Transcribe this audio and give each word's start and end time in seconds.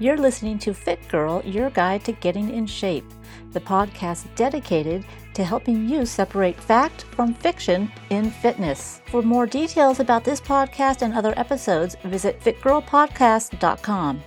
You're 0.00 0.16
listening 0.16 0.58
to 0.58 0.74
Fit 0.74 1.06
Girl, 1.06 1.40
your 1.44 1.70
guide 1.70 2.04
to 2.06 2.12
getting 2.12 2.52
in 2.52 2.66
shape, 2.66 3.04
the 3.52 3.60
podcast 3.60 4.26
dedicated 4.34 5.04
to 5.34 5.44
helping 5.44 5.88
you 5.88 6.04
separate 6.04 6.60
fact 6.60 7.04
from 7.12 7.32
fiction 7.32 7.92
in 8.10 8.32
fitness. 8.32 9.00
For 9.06 9.22
more 9.22 9.46
details 9.46 10.00
about 10.00 10.24
this 10.24 10.40
podcast 10.40 11.02
and 11.02 11.14
other 11.14 11.32
episodes, 11.36 11.94
visit 12.02 12.40
fitgirlpodcast.com. 12.40 14.20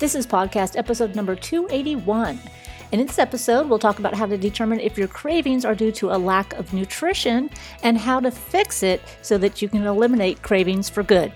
This 0.00 0.16
is 0.16 0.26
podcast 0.26 0.76
episode 0.76 1.14
number 1.14 1.36
281. 1.36 2.40
In 2.90 3.06
this 3.06 3.20
episode, 3.20 3.68
we'll 3.68 3.78
talk 3.78 4.00
about 4.00 4.14
how 4.14 4.26
to 4.26 4.36
determine 4.36 4.80
if 4.80 4.98
your 4.98 5.08
cravings 5.08 5.64
are 5.64 5.74
due 5.76 5.92
to 5.92 6.10
a 6.10 6.18
lack 6.18 6.52
of 6.54 6.74
nutrition 6.74 7.48
and 7.84 7.96
how 7.96 8.18
to 8.18 8.32
fix 8.32 8.82
it 8.82 9.00
so 9.22 9.38
that 9.38 9.62
you 9.62 9.68
can 9.68 9.86
eliminate 9.86 10.42
cravings 10.42 10.88
for 10.88 11.04
good. 11.04 11.32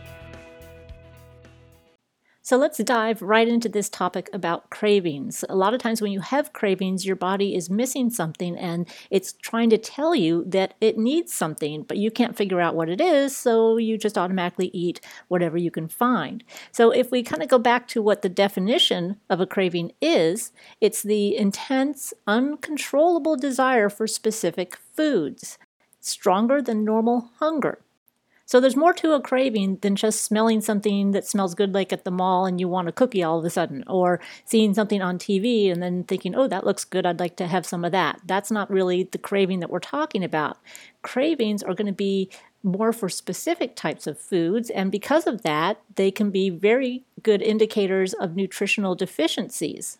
So 2.51 2.57
let's 2.57 2.79
dive 2.79 3.23
right 3.23 3.47
into 3.47 3.69
this 3.69 3.89
topic 3.89 4.29
about 4.33 4.71
cravings. 4.71 5.45
A 5.49 5.55
lot 5.55 5.73
of 5.73 5.81
times 5.81 6.03
when 6.03 6.11
you 6.11 6.19
have 6.19 6.53
cravings, 6.53 7.07
your 7.07 7.15
body 7.15 7.55
is 7.55 7.71
missing 7.71 8.11
something 8.11 8.59
and 8.59 8.89
it's 9.09 9.35
trying 9.35 9.71
to 9.71 9.79
tell 9.79 10.17
you 10.17 10.43
that 10.49 10.75
it 10.81 10.99
needs 10.99 11.33
something, 11.33 11.85
but 11.85 11.97
you 11.97 12.11
can't 12.11 12.37
figure 12.37 12.61
out 12.61 12.75
what 12.75 12.89
it 12.89 13.01
is, 13.01 13.37
so 13.37 13.77
you 13.77 13.97
just 13.97 14.19
automatically 14.19 14.69
eat 14.73 15.01
whatever 15.29 15.57
you 15.57 15.71
can 15.71 15.87
find. 15.87 16.43
So 16.73 16.91
if 16.91 17.13
we 17.13 17.23
kind 17.23 17.41
of 17.41 17.49
go 17.49 17.57
back 17.61 17.87
to 17.87 18.03
what 18.03 18.23
the 18.23 18.29
definition 18.29 19.21
of 19.31 19.41
a 19.41 19.47
craving 19.47 19.93
is, 20.01 20.51
it's 20.81 21.05
the 21.05 21.37
intense, 21.37 22.13
uncontrollable 22.27 23.37
desire 23.37 23.89
for 23.89 24.09
specific 24.09 24.77
foods, 24.93 25.57
stronger 26.01 26.61
than 26.61 26.85
normal 26.85 27.31
hunger. 27.39 27.79
So 28.51 28.59
there's 28.59 28.75
more 28.75 28.93
to 28.95 29.13
a 29.13 29.21
craving 29.21 29.79
than 29.81 29.95
just 29.95 30.25
smelling 30.25 30.61
something 30.61 31.13
that 31.13 31.25
smells 31.25 31.55
good, 31.55 31.73
like 31.73 31.93
at 31.93 32.03
the 32.03 32.11
mall, 32.11 32.47
and 32.47 32.59
you 32.59 32.67
want 32.67 32.89
a 32.89 32.93
cookie 32.93 33.23
all 33.23 33.39
of 33.39 33.45
a 33.45 33.51
sudden, 33.51 33.85
or 33.87 34.19
seeing 34.45 34.75
something 34.75 35.01
on 35.01 35.21
TV 35.21 35.71
and 35.71 35.81
then 35.81 36.03
thinking, 36.03 36.35
oh, 36.35 36.49
that 36.49 36.67
looks 36.67 36.85
good, 36.85 37.07
I'd 37.07 37.21
like 37.21 37.37
to 37.37 37.47
have 37.47 37.65
some 37.65 37.85
of 37.85 37.93
that. 37.93 38.21
That's 38.27 38.51
not 38.51 38.69
really 38.69 39.05
the 39.05 39.19
craving 39.19 39.61
that 39.61 39.71
we're 39.71 39.79
talking 39.79 40.25
about. 40.25 40.59
Cravings 41.03 41.63
are 41.63 41.75
going 41.75 41.87
to 41.87 41.93
be 41.93 42.29
more 42.65 42.93
for 42.93 43.09
specific 43.09 43.77
types 43.77 44.09
of 44.09 44.19
foods, 44.19 44.69
and 44.69 44.91
because 44.91 45.29
of 45.29 45.43
that, 45.43 45.81
they 45.95 46.11
can 46.11 46.33
be 46.33 46.51
very 46.51 47.05
good 47.23 47.43
indicators 47.43 48.15
of 48.15 48.35
nutritional 48.35 48.97
deficiencies. 48.97 49.99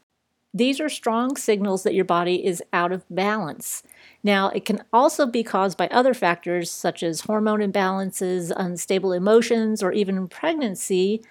These 0.53 0.81
are 0.81 0.89
strong 0.89 1.37
signals 1.37 1.85
that 1.85 1.95
your 1.95 2.05
body 2.05 2.45
is 2.45 2.63
out 2.73 2.91
of 2.91 3.05
balance. 3.09 3.83
Now, 4.25 4.49
it 4.49 4.65
can 4.65 4.83
also 4.93 5.27
be 5.27 5.45
caused 5.45 5.79
by 5.79 5.87
other 5.89 6.13
factors 6.13 6.71
such 6.71 7.03
as 7.03 7.23
hormone 7.23 7.61
imbalances, 7.61 8.53
unstable 8.57 9.13
emotions, 9.13 9.83
or 9.83 9.93
even 9.93 10.27
pregnancy. 10.27 11.23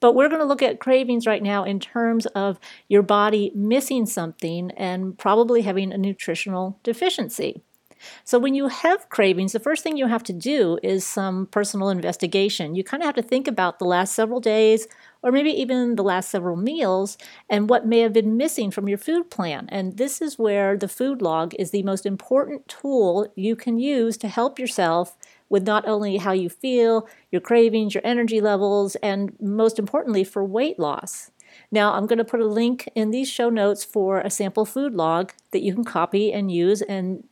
But 0.00 0.14
we're 0.14 0.28
going 0.28 0.42
to 0.42 0.46
look 0.46 0.62
at 0.62 0.78
cravings 0.78 1.26
right 1.26 1.42
now 1.42 1.64
in 1.64 1.80
terms 1.80 2.26
of 2.26 2.60
your 2.86 3.02
body 3.02 3.50
missing 3.54 4.04
something 4.04 4.70
and 4.72 5.18
probably 5.18 5.62
having 5.62 5.90
a 5.90 5.98
nutritional 5.98 6.78
deficiency. 6.82 7.62
So, 8.24 8.38
when 8.38 8.54
you 8.54 8.68
have 8.68 9.08
cravings, 9.08 9.52
the 9.52 9.60
first 9.60 9.82
thing 9.82 9.96
you 9.96 10.06
have 10.06 10.22
to 10.24 10.32
do 10.32 10.78
is 10.82 11.06
some 11.06 11.46
personal 11.46 11.88
investigation. 11.88 12.74
You 12.74 12.84
kind 12.84 13.02
of 13.02 13.06
have 13.06 13.14
to 13.16 13.22
think 13.22 13.48
about 13.48 13.78
the 13.78 13.84
last 13.84 14.14
several 14.14 14.40
days 14.40 14.86
or 15.26 15.32
maybe 15.32 15.50
even 15.50 15.96
the 15.96 16.04
last 16.04 16.30
several 16.30 16.54
meals, 16.54 17.18
and 17.50 17.68
what 17.68 17.84
may 17.84 17.98
have 17.98 18.12
been 18.12 18.36
missing 18.36 18.70
from 18.70 18.88
your 18.88 18.96
food 18.96 19.28
plan. 19.28 19.68
And 19.72 19.96
this 19.96 20.22
is 20.22 20.38
where 20.38 20.76
the 20.76 20.86
food 20.86 21.20
log 21.20 21.52
is 21.58 21.72
the 21.72 21.82
most 21.82 22.06
important 22.06 22.68
tool 22.68 23.26
you 23.34 23.56
can 23.56 23.76
use 23.76 24.16
to 24.18 24.28
help 24.28 24.56
yourself 24.56 25.16
with 25.48 25.66
not 25.66 25.84
only 25.88 26.18
how 26.18 26.30
you 26.30 26.48
feel, 26.48 27.08
your 27.32 27.40
cravings, 27.40 27.92
your 27.92 28.06
energy 28.06 28.40
levels, 28.40 28.94
and 28.96 29.32
most 29.40 29.80
importantly, 29.80 30.22
for 30.22 30.44
weight 30.44 30.78
loss. 30.78 31.32
Now, 31.72 31.94
I'm 31.94 32.06
going 32.06 32.18
to 32.18 32.24
put 32.24 32.38
a 32.38 32.46
link 32.46 32.88
in 32.94 33.10
these 33.10 33.28
show 33.28 33.50
notes 33.50 33.84
for 33.84 34.20
a 34.20 34.30
sample 34.30 34.64
food 34.64 34.94
log 34.94 35.32
that 35.50 35.62
you 35.62 35.74
can 35.74 35.84
copy 35.84 36.32
and 36.32 36.52
use 36.52 36.82
and 36.82 37.24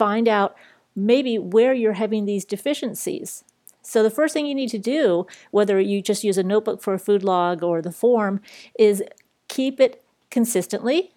find 0.00 0.26
out 0.28 0.56
maybe 0.96 1.38
where 1.38 1.74
you're 1.74 2.00
having 2.04 2.24
these 2.24 2.46
deficiencies. 2.46 3.44
So, 3.82 4.02
the 4.02 4.16
first 4.18 4.32
thing 4.32 4.46
you 4.46 4.54
need 4.54 4.70
to 4.70 4.78
do, 4.78 5.26
whether 5.50 5.78
you 5.78 6.00
just 6.00 6.24
use 6.24 6.38
a 6.38 6.42
notebook 6.42 6.80
for 6.80 6.94
a 6.94 6.98
food 6.98 7.22
log 7.22 7.62
or 7.62 7.82
the 7.82 7.92
form, 7.92 8.40
is 8.78 9.02
keep 9.48 9.78
it 9.78 10.02
consistently 10.30 11.12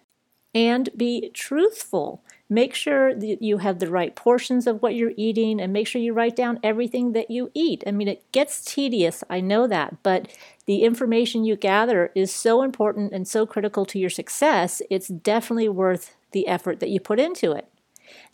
and 0.54 0.90
be 0.94 1.30
truthful. 1.32 2.22
Make 2.50 2.74
sure 2.74 3.14
that 3.14 3.40
you 3.40 3.58
have 3.58 3.78
the 3.78 3.90
right 3.90 4.14
portions 4.14 4.66
of 4.66 4.82
what 4.82 4.94
you're 4.94 5.14
eating 5.16 5.62
and 5.62 5.72
make 5.72 5.86
sure 5.86 6.02
you 6.02 6.12
write 6.12 6.36
down 6.36 6.60
everything 6.62 7.12
that 7.12 7.30
you 7.30 7.50
eat. 7.54 7.82
I 7.86 7.90
mean, 7.90 8.08
it 8.08 8.30
gets 8.32 8.62
tedious, 8.62 9.24
I 9.30 9.40
know 9.40 9.66
that, 9.66 10.02
but 10.02 10.28
the 10.66 10.82
information 10.82 11.46
you 11.46 11.56
gather 11.56 12.12
is 12.14 12.34
so 12.34 12.62
important 12.62 13.12
and 13.14 13.26
so 13.26 13.46
critical 13.46 13.86
to 13.86 13.98
your 13.98 14.10
success, 14.10 14.82
it's 14.90 15.08
definitely 15.08 15.70
worth 15.70 16.14
the 16.32 16.46
effort 16.46 16.80
that 16.80 16.90
you 16.90 17.00
put 17.00 17.18
into 17.18 17.52
it. 17.52 17.66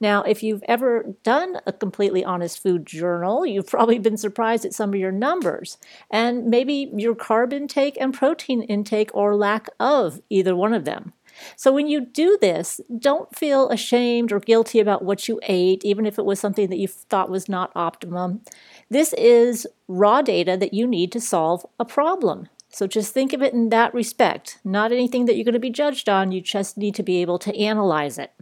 Now, 0.01 0.23
if 0.23 0.43
you've 0.43 0.63
ever 0.67 1.15
done 1.23 1.59
a 1.67 1.73
completely 1.73 2.25
honest 2.25 2.63
food 2.63 2.87
journal, 2.87 3.45
you've 3.45 3.67
probably 3.67 3.99
been 3.99 4.17
surprised 4.17 4.65
at 4.65 4.75
some 4.75 4.91
of 4.91 5.01
your 5.01 5.13
numbers 5.13 5.79
and 6.11 6.47
maybe 6.47 6.91
your 6.95 7.15
carb 7.15 7.53
intake 7.53 7.97
and 8.01 8.15
protein 8.15 8.63
intake 8.63 9.11
or 9.15 9.37
lack 9.37 9.69
of 9.79 10.21
either 10.31 10.57
one 10.57 10.73
of 10.73 10.85
them. 10.85 11.13
So, 11.57 11.73
when 11.73 11.87
you 11.87 12.01
do 12.01 12.39
this, 12.41 12.81
don't 12.99 13.35
feel 13.37 13.69
ashamed 13.71 14.33
or 14.33 14.41
guilty 14.41 14.81
about 14.81 15.05
what 15.05 15.29
you 15.29 15.41
ate, 15.45 15.85
even 15.85 16.07
if 16.07 16.19
it 16.19 16.25
was 16.25 16.41
something 16.41 16.69
that 16.69 16.79
you 16.79 16.89
thought 16.89 17.31
was 17.31 17.49
not 17.49 17.73
optimum. 17.75 18.43
This 18.89 19.13
is 19.15 19.67
raw 19.89 20.23
data 20.23 20.57
that 20.57 20.75
you 20.75 20.87
need 20.87 21.13
to 21.13 21.21
solve 21.21 21.65
a 21.79 21.85
problem. 21.85 22.49
So, 22.69 22.87
just 22.87 23.13
think 23.13 23.33
of 23.33 23.43
it 23.43 23.53
in 23.53 23.71
that 23.71 23.93
respect, 23.95 24.59
not 24.65 24.93
anything 24.93 25.27
that 25.27 25.37
you're 25.37 25.45
going 25.45 25.55
to 25.55 25.59
be 25.59 25.71
judged 25.71 26.09
on. 26.09 26.33
You 26.33 26.41
just 26.41 26.77
need 26.77 26.95
to 26.97 27.03
be 27.03 27.21
able 27.21 27.39
to 27.41 27.57
analyze 27.57 28.19
it. 28.19 28.33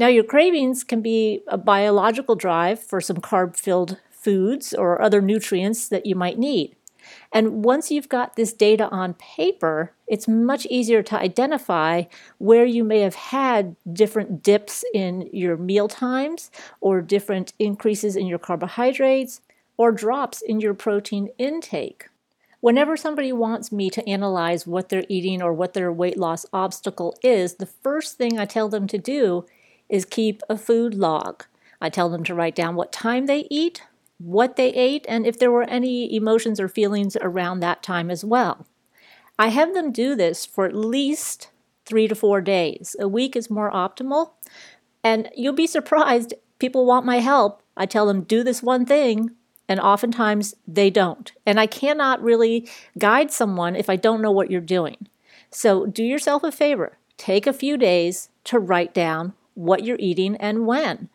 Now, 0.00 0.06
your 0.06 0.24
cravings 0.24 0.82
can 0.82 1.02
be 1.02 1.42
a 1.46 1.58
biological 1.58 2.34
drive 2.34 2.82
for 2.82 3.02
some 3.02 3.18
carb 3.18 3.54
filled 3.54 3.98
foods 4.10 4.72
or 4.72 5.02
other 5.02 5.20
nutrients 5.20 5.88
that 5.88 6.06
you 6.06 6.14
might 6.14 6.38
need. 6.38 6.74
And 7.34 7.62
once 7.62 7.90
you've 7.90 8.08
got 8.08 8.34
this 8.34 8.54
data 8.54 8.88
on 8.88 9.12
paper, 9.12 9.92
it's 10.06 10.26
much 10.26 10.64
easier 10.70 11.02
to 11.02 11.18
identify 11.18 12.04
where 12.38 12.64
you 12.64 12.82
may 12.82 13.00
have 13.00 13.14
had 13.14 13.76
different 13.92 14.42
dips 14.42 14.86
in 14.94 15.28
your 15.34 15.58
meal 15.58 15.86
times 15.86 16.50
or 16.80 17.02
different 17.02 17.52
increases 17.58 18.16
in 18.16 18.26
your 18.26 18.38
carbohydrates 18.38 19.42
or 19.76 19.92
drops 19.92 20.40
in 20.40 20.60
your 20.60 20.72
protein 20.72 21.28
intake. 21.36 22.08
Whenever 22.60 22.96
somebody 22.96 23.32
wants 23.32 23.70
me 23.70 23.90
to 23.90 24.08
analyze 24.08 24.66
what 24.66 24.88
they're 24.88 25.04
eating 25.10 25.42
or 25.42 25.52
what 25.52 25.74
their 25.74 25.92
weight 25.92 26.16
loss 26.16 26.46
obstacle 26.54 27.14
is, 27.22 27.56
the 27.56 27.66
first 27.66 28.16
thing 28.16 28.38
I 28.38 28.46
tell 28.46 28.70
them 28.70 28.86
to 28.86 28.96
do 28.96 29.44
is 29.90 30.04
keep 30.04 30.42
a 30.48 30.56
food 30.56 30.94
log. 30.94 31.44
I 31.80 31.90
tell 31.90 32.08
them 32.08 32.24
to 32.24 32.34
write 32.34 32.54
down 32.54 32.76
what 32.76 32.92
time 32.92 33.26
they 33.26 33.46
eat, 33.50 33.82
what 34.18 34.56
they 34.56 34.68
ate, 34.70 35.04
and 35.08 35.26
if 35.26 35.38
there 35.38 35.50
were 35.50 35.64
any 35.64 36.14
emotions 36.14 36.60
or 36.60 36.68
feelings 36.68 37.16
around 37.20 37.60
that 37.60 37.82
time 37.82 38.10
as 38.10 38.24
well. 38.24 38.66
I 39.38 39.48
have 39.48 39.72
them 39.72 39.90
do 39.90 40.14
this 40.14 40.44
for 40.44 40.66
at 40.66 40.76
least 40.76 41.50
three 41.86 42.06
to 42.06 42.14
four 42.14 42.40
days. 42.40 42.94
A 43.00 43.08
week 43.08 43.34
is 43.34 43.50
more 43.50 43.70
optimal. 43.70 44.32
And 45.02 45.30
you'll 45.34 45.54
be 45.54 45.66
surprised, 45.66 46.34
people 46.58 46.84
want 46.84 47.06
my 47.06 47.20
help. 47.20 47.62
I 47.76 47.86
tell 47.86 48.06
them, 48.06 48.22
do 48.22 48.44
this 48.44 48.62
one 48.62 48.84
thing, 48.84 49.30
and 49.68 49.80
oftentimes 49.80 50.54
they 50.68 50.90
don't. 50.90 51.32
And 51.46 51.58
I 51.58 51.66
cannot 51.66 52.22
really 52.22 52.68
guide 52.98 53.30
someone 53.30 53.74
if 53.74 53.88
I 53.88 53.96
don't 53.96 54.20
know 54.20 54.30
what 54.30 54.50
you're 54.50 54.60
doing. 54.60 55.08
So 55.50 55.86
do 55.86 56.04
yourself 56.04 56.44
a 56.44 56.52
favor, 56.52 56.98
take 57.16 57.46
a 57.46 57.52
few 57.52 57.76
days 57.76 58.28
to 58.44 58.58
write 58.58 58.92
down 58.92 59.32
what 59.60 59.84
you're 59.84 59.96
eating 60.00 60.36
and 60.36 60.66
when. 60.66 61.08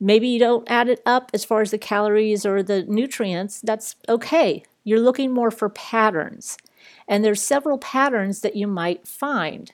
Maybe 0.00 0.28
you 0.28 0.38
don't 0.38 0.70
add 0.70 0.88
it 0.88 1.00
up 1.06 1.30
as 1.32 1.44
far 1.44 1.60
as 1.60 1.70
the 1.70 1.78
calories 1.78 2.44
or 2.46 2.62
the 2.62 2.82
nutrients. 2.84 3.60
That's 3.60 3.96
okay. 4.08 4.62
You're 4.84 5.00
looking 5.00 5.32
more 5.32 5.50
for 5.50 5.68
patterns. 5.68 6.56
And 7.06 7.24
there's 7.24 7.42
several 7.42 7.78
patterns 7.78 8.40
that 8.40 8.56
you 8.56 8.66
might 8.66 9.06
find. 9.06 9.72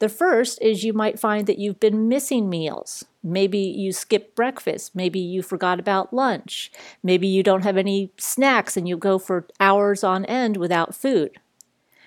The 0.00 0.08
first 0.08 0.60
is 0.62 0.82
you 0.82 0.92
might 0.92 1.20
find 1.20 1.46
that 1.46 1.58
you've 1.58 1.78
been 1.78 2.08
missing 2.08 2.48
meals. 2.48 3.04
Maybe 3.22 3.58
you 3.58 3.92
skipped 3.92 4.34
breakfast. 4.34 4.94
Maybe 4.94 5.20
you 5.20 5.42
forgot 5.42 5.78
about 5.78 6.12
lunch. 6.12 6.72
Maybe 7.02 7.28
you 7.28 7.42
don't 7.42 7.64
have 7.64 7.76
any 7.76 8.10
snacks 8.16 8.76
and 8.76 8.88
you 8.88 8.96
go 8.96 9.18
for 9.18 9.46
hours 9.60 10.02
on 10.02 10.24
end 10.24 10.56
without 10.56 10.94
food. 10.94 11.38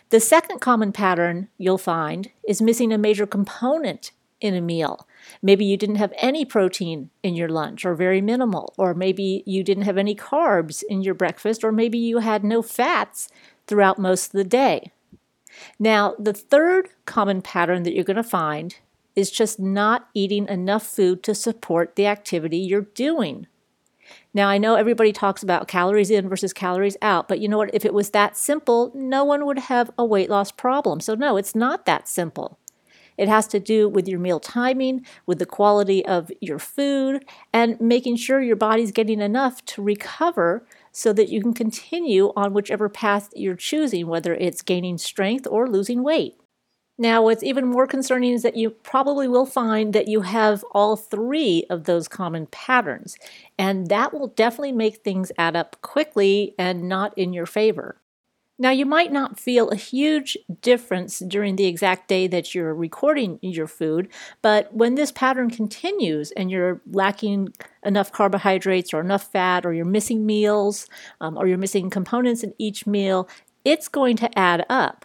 The 0.10 0.20
second 0.20 0.60
common 0.60 0.92
pattern 0.92 1.50
you'll 1.58 1.78
find 1.78 2.30
is 2.48 2.62
missing 2.62 2.92
a 2.92 2.98
major 2.98 3.26
component 3.26 4.12
in 4.44 4.54
a 4.54 4.62
meal. 4.62 5.08
Maybe 5.42 5.64
you 5.64 5.78
didn't 5.78 5.96
have 5.96 6.14
any 6.18 6.44
protein 6.44 7.10
in 7.24 7.34
your 7.34 7.48
lunch 7.48 7.86
or 7.86 7.96
very 7.96 8.22
minimal, 8.22 8.74
or 8.78 8.94
maybe 8.94 9.42
you 9.46 9.64
didn't 9.64 9.86
have 9.86 9.98
any 9.98 10.14
carbs 10.14 10.84
in 10.88 11.02
your 11.02 11.14
breakfast, 11.14 11.64
or 11.64 11.72
maybe 11.72 11.98
you 11.98 12.20
had 12.20 12.44
no 12.44 12.62
fats 12.62 13.30
throughout 13.66 13.98
most 13.98 14.28
of 14.28 14.32
the 14.34 14.44
day. 14.44 14.92
Now, 15.80 16.16
the 16.20 16.34
third 16.34 16.90
common 17.06 17.42
pattern 17.42 17.84
that 17.84 17.94
you're 17.94 18.04
going 18.04 18.18
to 18.18 18.24
find 18.24 18.76
is 19.16 19.32
just 19.32 19.60
not 19.60 20.10
eating 20.14 20.48
enough 20.50 20.86
food 20.86 21.24
to 21.24 21.34
support 21.34 21.96
the 21.96 22.08
activity 22.08 22.58
you're 22.58 22.82
doing. 22.82 23.48
Now, 24.34 24.50
I 24.50 24.58
know 24.58 24.76
everybody 24.76 25.14
talks 25.14 25.44
about 25.44 25.68
calories 25.68 26.12
in 26.12 26.28
versus 26.28 26.52
calories 26.52 26.98
out, 27.02 27.28
but 27.28 27.40
you 27.40 27.48
know 27.48 27.60
what? 27.60 27.74
If 27.74 27.86
it 27.86 27.94
was 27.94 28.10
that 28.10 28.36
simple, 28.36 28.92
no 28.94 29.24
one 29.24 29.46
would 29.46 29.60
have 29.60 29.92
a 29.98 30.04
weight 30.04 30.30
loss 30.30 30.52
problem. 30.52 31.00
So, 31.00 31.16
no, 31.16 31.38
it's 31.38 31.56
not 31.56 31.86
that 31.86 32.08
simple. 32.08 32.58
It 33.18 33.28
has 33.28 33.48
to 33.48 33.60
do 33.60 33.88
with 33.88 34.08
your 34.08 34.20
meal 34.20 34.40
timing, 34.40 35.06
with 35.26 35.40
the 35.40 35.46
quality 35.46 36.06
of 36.06 36.32
your 36.42 36.60
food, 36.60 37.26
and 37.52 37.80
making 37.80 38.18
sure 38.18 38.42
your 38.42 38.56
body's 38.56 38.92
getting 38.92 39.22
enough 39.22 39.64
to 39.66 39.82
recover 39.82 40.66
so 40.92 41.14
that 41.14 41.30
you 41.30 41.42
can 41.42 41.54
continue 41.54 42.32
on 42.36 42.54
whichever 42.54 42.90
path 42.90 43.30
you're 43.36 43.56
choosing, 43.56 44.08
whether 44.08 44.34
it's 44.36 44.62
gaining 44.62 44.98
strength 44.98 45.48
or 45.50 45.70
losing 45.70 46.04
weight. 46.04 46.36
Now, 46.98 47.24
what's 47.24 47.42
even 47.42 47.66
more 47.66 47.88
concerning 47.88 48.34
is 48.34 48.44
that 48.44 48.56
you 48.56 48.70
probably 48.70 49.28
will 49.28 49.48
find 49.48 49.94
that 49.94 50.08
you 50.08 50.22
have 50.22 50.64
all 50.72 50.96
three 50.96 51.66
of 51.70 51.86
those 51.86 52.08
common 52.08 52.46
patterns, 52.48 53.18
and 53.58 53.88
that 53.88 54.14
will 54.14 54.28
definitely 54.28 54.74
make 54.74 54.98
things 54.98 55.32
add 55.38 55.56
up 55.56 55.82
quickly 55.82 56.54
and 56.60 56.88
not 56.88 57.18
in 57.18 57.34
your 57.34 57.48
favor. 57.48 57.98
Now, 58.64 58.70
you 58.70 58.86
might 58.86 59.12
not 59.12 59.38
feel 59.38 59.72
a 59.72 59.76
huge 59.76 60.38
difference 60.62 61.20
during 61.20 61.58
the 61.58 61.66
exact 61.66 62.08
day 62.08 62.28
that 62.28 62.56
you're 62.56 62.74
recording 62.74 63.38
your 63.42 63.68
food, 63.68 64.08
but 64.42 64.74
when 64.74 64.96
this 64.96 65.12
pattern 65.12 65.50
continues 65.50 66.32
and 66.32 66.50
you're 66.50 66.80
lacking 66.90 67.50
enough 67.84 68.14
carbohydrates 68.14 68.94
or 68.94 69.02
enough 69.02 69.30
fat, 69.30 69.66
or 69.66 69.74
you're 69.74 69.84
missing 69.84 70.26
meals, 70.26 70.88
um, 71.20 71.38
or 71.38 71.46
you're 71.46 71.58
missing 71.58 71.90
components 71.90 72.42
in 72.42 72.54
each 72.58 72.88
meal, 72.88 73.28
it's 73.66 73.90
going 73.90 74.16
to 74.16 74.40
add 74.40 74.66
up. 74.70 75.04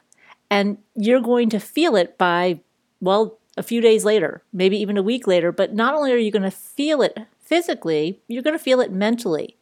And 0.48 0.78
you're 0.94 1.20
going 1.20 1.50
to 1.50 1.58
feel 1.58 1.96
it 1.96 2.16
by, 2.16 2.60
well, 3.00 3.40
a 3.56 3.64
few 3.64 3.80
days 3.80 4.04
later, 4.04 4.44
maybe 4.52 4.78
even 4.80 4.96
a 4.96 5.02
week 5.02 5.26
later. 5.26 5.50
But 5.50 5.74
not 5.74 5.94
only 5.94 6.12
are 6.12 6.16
you 6.16 6.30
going 6.30 6.48
to 6.48 6.50
feel 6.52 7.02
it 7.02 7.18
physically, 7.40 8.20
you're 8.28 8.44
going 8.44 8.56
to 8.56 8.62
feel 8.62 8.78
it 8.78 8.92
mentally. 8.92 9.56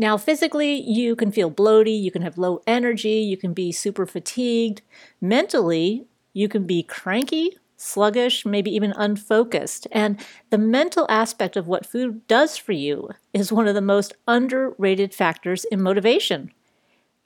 Now, 0.00 0.16
physically, 0.16 0.80
you 0.80 1.16
can 1.16 1.32
feel 1.32 1.50
bloaty, 1.50 2.00
you 2.00 2.12
can 2.12 2.22
have 2.22 2.38
low 2.38 2.62
energy, 2.68 3.18
you 3.18 3.36
can 3.36 3.52
be 3.52 3.72
super 3.72 4.06
fatigued. 4.06 4.80
Mentally, 5.20 6.06
you 6.32 6.48
can 6.48 6.66
be 6.68 6.84
cranky, 6.84 7.58
sluggish, 7.76 8.46
maybe 8.46 8.70
even 8.70 8.92
unfocused. 8.92 9.88
And 9.90 10.24
the 10.50 10.58
mental 10.58 11.04
aspect 11.08 11.56
of 11.56 11.66
what 11.66 11.84
food 11.84 12.24
does 12.28 12.56
for 12.56 12.70
you 12.70 13.10
is 13.34 13.50
one 13.50 13.66
of 13.66 13.74
the 13.74 13.80
most 13.80 14.14
underrated 14.28 15.12
factors 15.14 15.64
in 15.64 15.82
motivation. 15.82 16.52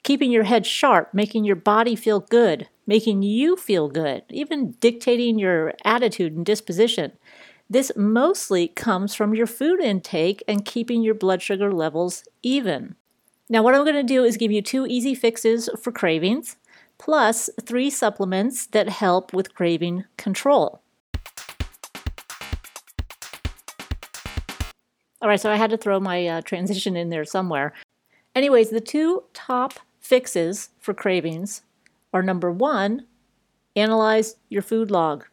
Keeping 0.03 0.31
your 0.31 0.43
head 0.43 0.65
sharp, 0.65 1.13
making 1.13 1.45
your 1.45 1.55
body 1.55 1.95
feel 1.95 2.21
good, 2.21 2.67
making 2.87 3.21
you 3.21 3.55
feel 3.55 3.87
good, 3.87 4.23
even 4.31 4.71
dictating 4.79 5.37
your 5.37 5.73
attitude 5.85 6.35
and 6.35 6.45
disposition. 6.45 7.11
This 7.73 7.91
mostly 7.95 8.67
comes 8.67 9.15
from 9.15 9.33
your 9.33 9.47
food 9.47 9.79
intake 9.79 10.43
and 10.47 10.63
keeping 10.63 11.01
your 11.01 11.15
blood 11.15 11.41
sugar 11.41 11.73
levels 11.73 12.23
even. 12.43 12.93
Now, 13.49 13.63
what 13.63 13.73
I'm 13.73 13.83
going 13.83 13.95
to 13.95 14.03
do 14.03 14.23
is 14.23 14.37
give 14.37 14.51
you 14.51 14.61
two 14.61 14.85
easy 14.85 15.15
fixes 15.15 15.71
for 15.81 15.91
cravings, 15.91 16.55
plus 16.99 17.49
three 17.63 17.89
supplements 17.89 18.67
that 18.67 18.89
help 18.89 19.33
with 19.33 19.55
craving 19.55 20.03
control. 20.17 20.83
All 25.19 25.27
right, 25.27 25.41
so 25.41 25.51
I 25.51 25.55
had 25.55 25.71
to 25.71 25.77
throw 25.77 25.99
my 25.99 26.27
uh, 26.27 26.41
transition 26.41 26.95
in 26.95 27.09
there 27.09 27.25
somewhere. 27.25 27.73
Anyways, 28.35 28.69
the 28.69 28.81
two 28.81 29.23
top 29.33 29.79
fixes 29.99 30.69
for 30.79 30.93
cravings 30.93 31.63
are 32.13 32.21
number 32.21 32.51
one, 32.51 33.07
analyze 33.75 34.35
your 34.49 34.61
food 34.61 34.91
log. 34.91 35.25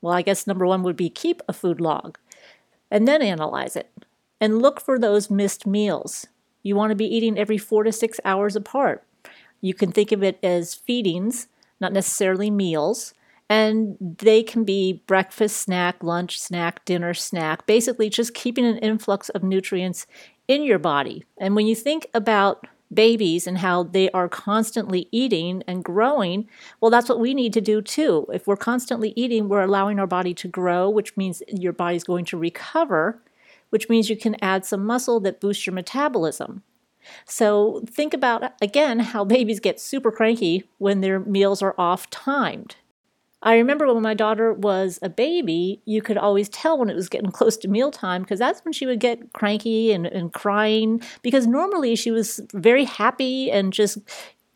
Well, 0.00 0.14
I 0.14 0.22
guess 0.22 0.46
number 0.46 0.66
one 0.66 0.82
would 0.82 0.96
be 0.96 1.10
keep 1.10 1.42
a 1.48 1.52
food 1.52 1.80
log 1.80 2.18
and 2.90 3.06
then 3.06 3.22
analyze 3.22 3.76
it 3.76 3.90
and 4.40 4.62
look 4.62 4.80
for 4.80 4.98
those 4.98 5.30
missed 5.30 5.66
meals. 5.66 6.26
You 6.62 6.76
want 6.76 6.90
to 6.90 6.96
be 6.96 7.06
eating 7.06 7.38
every 7.38 7.58
four 7.58 7.84
to 7.84 7.92
six 7.92 8.20
hours 8.24 8.56
apart. 8.56 9.04
You 9.60 9.74
can 9.74 9.92
think 9.92 10.12
of 10.12 10.22
it 10.22 10.38
as 10.42 10.74
feedings, 10.74 11.48
not 11.80 11.92
necessarily 11.92 12.50
meals. 12.50 13.14
And 13.50 13.96
they 14.00 14.42
can 14.42 14.64
be 14.64 15.02
breakfast, 15.06 15.56
snack, 15.56 16.02
lunch, 16.02 16.38
snack, 16.38 16.84
dinner, 16.84 17.14
snack, 17.14 17.64
basically 17.66 18.10
just 18.10 18.34
keeping 18.34 18.66
an 18.66 18.76
influx 18.78 19.30
of 19.30 19.42
nutrients 19.42 20.06
in 20.46 20.62
your 20.62 20.78
body. 20.78 21.24
And 21.38 21.56
when 21.56 21.66
you 21.66 21.74
think 21.74 22.06
about 22.12 22.66
babies 22.92 23.46
and 23.46 23.58
how 23.58 23.82
they 23.82 24.10
are 24.10 24.28
constantly 24.28 25.08
eating 25.12 25.62
and 25.66 25.84
growing, 25.84 26.48
well, 26.80 26.90
that's 26.90 27.08
what 27.08 27.20
we 27.20 27.34
need 27.34 27.52
to 27.52 27.60
do 27.60 27.82
too. 27.82 28.26
If 28.32 28.46
we're 28.46 28.56
constantly 28.56 29.12
eating, 29.16 29.48
we're 29.48 29.62
allowing 29.62 29.98
our 29.98 30.06
body 30.06 30.34
to 30.34 30.48
grow, 30.48 30.88
which 30.88 31.16
means 31.16 31.42
your 31.48 31.72
body's 31.72 32.04
going 32.04 32.24
to 32.26 32.38
recover, 32.38 33.20
which 33.70 33.88
means 33.88 34.08
you 34.08 34.16
can 34.16 34.36
add 34.42 34.64
some 34.64 34.84
muscle 34.86 35.20
that 35.20 35.40
boosts 35.40 35.66
your 35.66 35.74
metabolism. 35.74 36.62
So 37.24 37.82
think 37.86 38.12
about 38.12 38.52
again 38.60 39.00
how 39.00 39.24
babies 39.24 39.60
get 39.60 39.80
super 39.80 40.10
cranky 40.10 40.64
when 40.78 41.00
their 41.00 41.20
meals 41.20 41.62
are 41.62 41.74
off 41.78 42.10
timed. 42.10 42.76
I 43.42 43.56
remember 43.56 43.92
when 43.92 44.02
my 44.02 44.14
daughter 44.14 44.52
was 44.52 44.98
a 45.00 45.08
baby, 45.08 45.80
you 45.84 46.02
could 46.02 46.18
always 46.18 46.48
tell 46.48 46.78
when 46.78 46.90
it 46.90 46.96
was 46.96 47.08
getting 47.08 47.30
close 47.30 47.56
to 47.58 47.68
mealtime 47.68 48.22
because 48.22 48.40
that's 48.40 48.64
when 48.64 48.72
she 48.72 48.86
would 48.86 48.98
get 48.98 49.32
cranky 49.32 49.92
and, 49.92 50.06
and 50.06 50.32
crying 50.32 51.00
because 51.22 51.46
normally 51.46 51.94
she 51.94 52.10
was 52.10 52.40
very 52.52 52.84
happy 52.84 53.50
and 53.50 53.72
just 53.72 53.98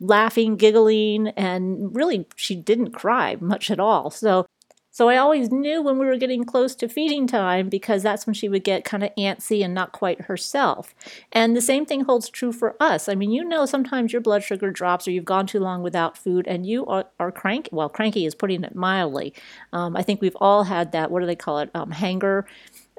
laughing, 0.01 0.57
giggling, 0.57 1.29
and 1.29 1.95
really 1.95 2.27
she 2.35 2.57
didn't 2.57 2.91
cry 2.91 3.37
much 3.41 3.71
at 3.71 3.79
all. 3.79 4.11
So 4.11 4.47
so 4.93 5.09
I 5.09 5.17
always 5.17 5.51
knew 5.51 5.81
when 5.81 5.99
we 5.99 6.05
were 6.05 6.19
getting 6.19 6.45
close 6.45 6.75
to 6.77 6.87
feeding 6.87 7.27
time 7.27 7.71
because 7.71 8.03
that's 8.03 8.27
when 8.27 8.35
she 8.35 8.51
would 8.51 8.63
get 8.63 8.85
kind 8.85 9.03
of 9.03 9.11
antsy 9.17 9.65
and 9.65 9.73
not 9.73 9.93
quite 9.93 10.21
herself. 10.21 10.95
And 11.33 11.57
the 11.57 11.63
same 11.63 11.87
thing 11.87 12.03
holds 12.03 12.29
true 12.29 12.53
for 12.53 12.77
us. 12.79 13.09
I 13.09 13.15
mean, 13.15 13.31
you 13.31 13.43
know, 13.43 13.65
sometimes 13.65 14.13
your 14.13 14.21
blood 14.21 14.45
sugar 14.45 14.71
drops 14.71 15.09
or 15.09 15.13
you've 15.13 15.25
gone 15.25 15.47
too 15.47 15.61
long 15.61 15.83
without 15.83 16.19
food 16.19 16.47
and 16.47 16.67
you 16.67 16.85
are, 16.85 17.07
are 17.19 17.33
cranky. 17.33 17.71
Well, 17.73 17.89
cranky 17.89 18.27
is 18.27 18.35
putting 18.35 18.65
it 18.65 18.75
mildly. 18.75 19.33
Um, 19.73 19.97
I 19.97 20.03
think 20.03 20.21
we've 20.21 20.37
all 20.37 20.65
had 20.65 20.93
that, 20.93 21.11
what 21.11 21.21
do 21.21 21.27
they 21.27 21.37
call 21.37 21.61
it? 21.61 21.71
Um, 21.75 21.91
hanger. 21.91 22.47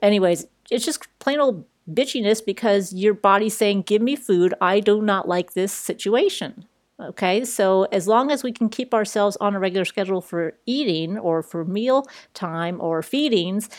Anyways, 0.01 0.47
it's 0.71 0.85
just 0.85 1.07
plain 1.19 1.39
old 1.39 1.63
bitchiness 1.87 2.43
because 2.43 2.91
your 2.91 3.13
body's 3.13 3.55
saying, 3.55 3.83
Give 3.83 4.01
me 4.01 4.15
food. 4.15 4.55
I 4.59 4.79
do 4.79 4.99
not 4.99 5.27
like 5.27 5.53
this 5.53 5.71
situation. 5.71 6.65
Okay, 7.03 7.43
so 7.43 7.83
as 7.91 8.07
long 8.07 8.31
as 8.31 8.43
we 8.43 8.51
can 8.53 8.69
keep 8.69 8.93
ourselves 8.93 9.35
on 9.41 9.55
a 9.55 9.59
regular 9.59 9.83
schedule 9.83 10.21
for 10.21 10.53
eating 10.65 11.17
or 11.17 11.43
for 11.43 11.65
meal 11.65 12.07
time 12.33 12.79
or 12.79 13.01
feedings, 13.01 13.69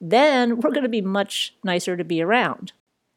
then 0.00 0.58
we're 0.58 0.70
going 0.72 0.82
to 0.82 0.88
be 0.88 1.00
much 1.00 1.54
nicer 1.62 1.96
to 1.96 2.02
be 2.02 2.20
around. 2.20 2.72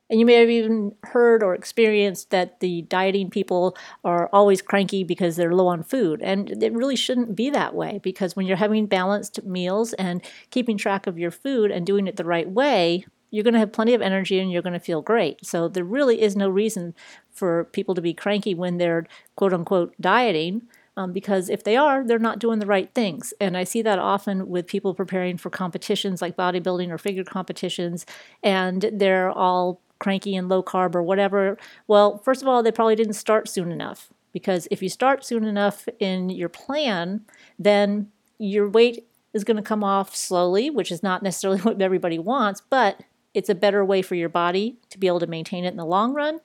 And 0.08 0.20
you 0.20 0.26
may 0.28 0.36
have 0.36 0.52
even 0.52 0.94
heard 1.02 1.42
or 1.42 1.56
experienced 1.56 2.30
that 2.30 2.60
the 2.60 2.84
dieting 2.84 3.32
people 3.32 3.76
are 4.04 4.30
always 4.32 4.62
cranky 4.62 5.04
because 5.04 5.36
they're 5.36 5.56
low 5.56 5.66
on 5.66 5.82
food. 5.82 6.22
And 6.22 6.62
it 6.62 6.74
really 6.74 6.96
shouldn't 6.96 7.36
be 7.36 7.50
that 7.50 7.74
way 7.74 8.00
because 8.04 8.36
when 8.36 8.46
you're 8.46 8.58
having 8.58 8.86
balanced 8.86 9.44
meals 9.44 9.94
and 9.94 10.22
keeping 10.52 10.78
track 10.78 11.08
of 11.08 11.18
your 11.18 11.32
food 11.32 11.72
and 11.72 11.88
doing 11.88 12.06
it 12.06 12.18
the 12.18 12.24
right 12.24 12.48
way, 12.48 13.06
you're 13.36 13.44
going 13.44 13.54
to 13.54 13.60
have 13.60 13.74
plenty 13.74 13.94
of 13.94 14.02
energy 14.02 14.40
and 14.40 14.50
you're 14.50 14.62
going 14.62 14.72
to 14.72 14.80
feel 14.80 15.02
great. 15.02 15.46
So 15.46 15.68
there 15.68 15.84
really 15.84 16.22
is 16.22 16.38
no 16.38 16.48
reason 16.48 16.96
for 17.32 17.66
people 17.66 17.94
to 17.94 18.02
be 18.02 18.14
cranky 18.14 18.56
when 18.56 18.78
they're 18.78 19.06
quote 19.36 19.52
unquote 19.52 19.94
dieting. 20.00 20.62
Um, 20.96 21.12
because 21.12 21.50
if 21.50 21.66
they 21.66 21.76
are, 21.76 22.06
they're 22.06 22.18
not 22.18 22.40
doing 22.40 22.60
the 22.60 22.66
right 22.66 22.90
things. 22.96 23.34
And 23.42 23.58
I 23.58 23.66
see 23.66 23.82
that 23.82 24.00
often 24.00 24.48
with 24.48 24.68
people 24.68 24.94
preparing 24.94 25.36
for 25.36 25.50
competitions 25.50 26.22
like 26.22 26.38
bodybuilding 26.38 26.90
or 26.90 26.98
figure 26.98 27.26
competitions, 27.26 28.06
and 28.42 28.90
they're 28.94 29.30
all 29.30 29.82
cranky 30.00 30.38
and 30.38 30.48
low 30.48 30.64
carb 30.64 30.96
or 30.96 31.04
whatever. 31.04 31.58
Well, 31.88 32.20
first 32.20 32.42
of 32.42 32.48
all, 32.48 32.64
they 32.64 32.72
probably 32.72 32.96
didn't 32.96 33.16
start 33.16 33.50
soon 33.50 33.74
enough. 33.74 34.14
Because 34.32 34.70
if 34.72 34.82
you 34.82 34.88
start 34.88 35.26
soon 35.26 35.44
enough 35.44 35.86
in 36.00 36.30
your 36.30 36.48
plan, 36.48 37.26
then 37.60 38.10
your 38.38 38.70
weight 38.70 39.06
is 39.34 39.44
going 39.44 39.58
to 39.58 39.64
come 39.64 39.84
off 39.84 40.16
slowly, 40.16 40.70
which 40.70 40.94
is 40.94 41.04
not 41.04 41.22
necessarily 41.22 41.60
what 41.64 41.82
everybody 41.82 42.18
wants, 42.18 42.62
but 42.70 43.04
it's 43.36 43.50
a 43.50 43.56
better 43.56 43.84
way 43.84 44.02
for 44.02 44.16
your 44.16 44.30
body 44.30 44.78
to 44.90 44.98
be 44.98 45.08
able 45.08 45.20
to 45.20 45.28
maintain 45.28 45.66
it 45.66 45.70
in 45.70 45.78
the 45.78 45.86
long 45.86 46.14
run. 46.14 46.40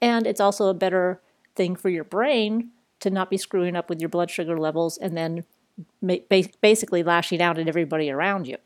And 0.00 0.26
it's 0.26 0.40
also 0.40 0.68
a 0.68 0.74
better 0.74 1.20
thing 1.54 1.76
for 1.76 1.88
your 1.88 2.04
brain 2.04 2.70
to 3.00 3.10
not 3.10 3.30
be 3.30 3.36
screwing 3.36 3.76
up 3.76 3.88
with 3.88 4.00
your 4.00 4.08
blood 4.08 4.30
sugar 4.30 4.58
levels 4.58 4.96
and 4.98 5.16
then 5.16 5.44
basically 6.60 7.02
lashing 7.02 7.42
out 7.42 7.58
at 7.58 7.68
everybody 7.68 8.10
around 8.10 8.46
you. 8.46 8.56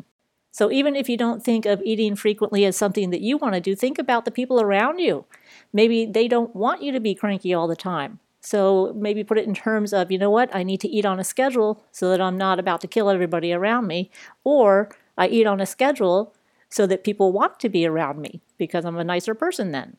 So, 0.50 0.72
even 0.72 0.96
if 0.96 1.08
you 1.08 1.16
don't 1.16 1.44
think 1.44 1.66
of 1.66 1.82
eating 1.84 2.16
frequently 2.16 2.64
as 2.64 2.76
something 2.76 3.10
that 3.10 3.20
you 3.20 3.36
want 3.36 3.54
to 3.54 3.60
do, 3.60 3.76
think 3.76 3.98
about 3.98 4.24
the 4.24 4.30
people 4.30 4.60
around 4.60 4.98
you. 4.98 5.24
Maybe 5.72 6.06
they 6.06 6.26
don't 6.26 6.56
want 6.56 6.82
you 6.82 6.90
to 6.92 7.00
be 7.00 7.14
cranky 7.14 7.54
all 7.54 7.68
the 7.68 7.76
time. 7.76 8.18
So, 8.40 8.92
maybe 8.96 9.22
put 9.22 9.38
it 9.38 9.46
in 9.46 9.54
terms 9.54 9.92
of, 9.92 10.10
you 10.10 10.18
know 10.18 10.30
what, 10.30 10.54
I 10.54 10.62
need 10.62 10.80
to 10.80 10.88
eat 10.88 11.04
on 11.04 11.20
a 11.20 11.24
schedule 11.24 11.84
so 11.92 12.08
that 12.10 12.20
I'm 12.20 12.38
not 12.38 12.58
about 12.58 12.80
to 12.80 12.88
kill 12.88 13.10
everybody 13.10 13.52
around 13.52 13.86
me. 13.86 14.10
Or 14.42 14.88
I 15.16 15.28
eat 15.28 15.46
on 15.46 15.60
a 15.60 15.66
schedule 15.66 16.34
so 16.68 16.86
that 16.86 17.04
people 17.04 17.32
want 17.32 17.58
to 17.60 17.68
be 17.68 17.86
around 17.86 18.20
me 18.20 18.40
because 18.58 18.84
I'm 18.84 18.98
a 18.98 19.04
nicer 19.04 19.34
person 19.34 19.72
then. 19.72 19.96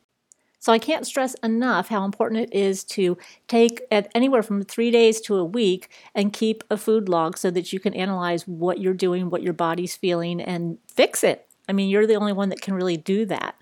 So 0.60 0.74
I 0.74 0.80
can't 0.80 1.08
stress 1.08 1.36
enough 1.36 1.88
how 1.88 2.04
important 2.04 2.42
it 2.42 2.54
is 2.54 2.84
to 2.86 3.18
take 3.48 3.82
anywhere 3.92 4.44
from 4.44 4.64
three 4.64 4.92
days 4.92 5.22
to 5.22 5.38
a 5.38 5.46
week 5.46 5.90
and 6.14 6.34
keep 6.34 6.66
a 6.70 6.76
food 6.76 7.08
log 7.08 7.38
so 7.38 7.50
that 7.52 7.72
you 7.72 7.80
can 7.80 7.94
analyze 7.94 8.46
what 8.46 8.80
you're 8.80 8.94
doing, 8.94 9.30
what 9.30 9.42
your 9.42 9.54
body's 9.54 9.96
feeling, 9.96 10.42
and 10.42 10.78
fix 10.88 11.24
it. 11.24 11.50
I 11.70 11.72
mean, 11.72 11.88
you're 11.88 12.08
the 12.08 12.16
only 12.16 12.34
one 12.34 12.50
that 12.50 12.62
can 12.62 12.74
really 12.74 12.98
do 12.98 13.26
that. 13.28 13.56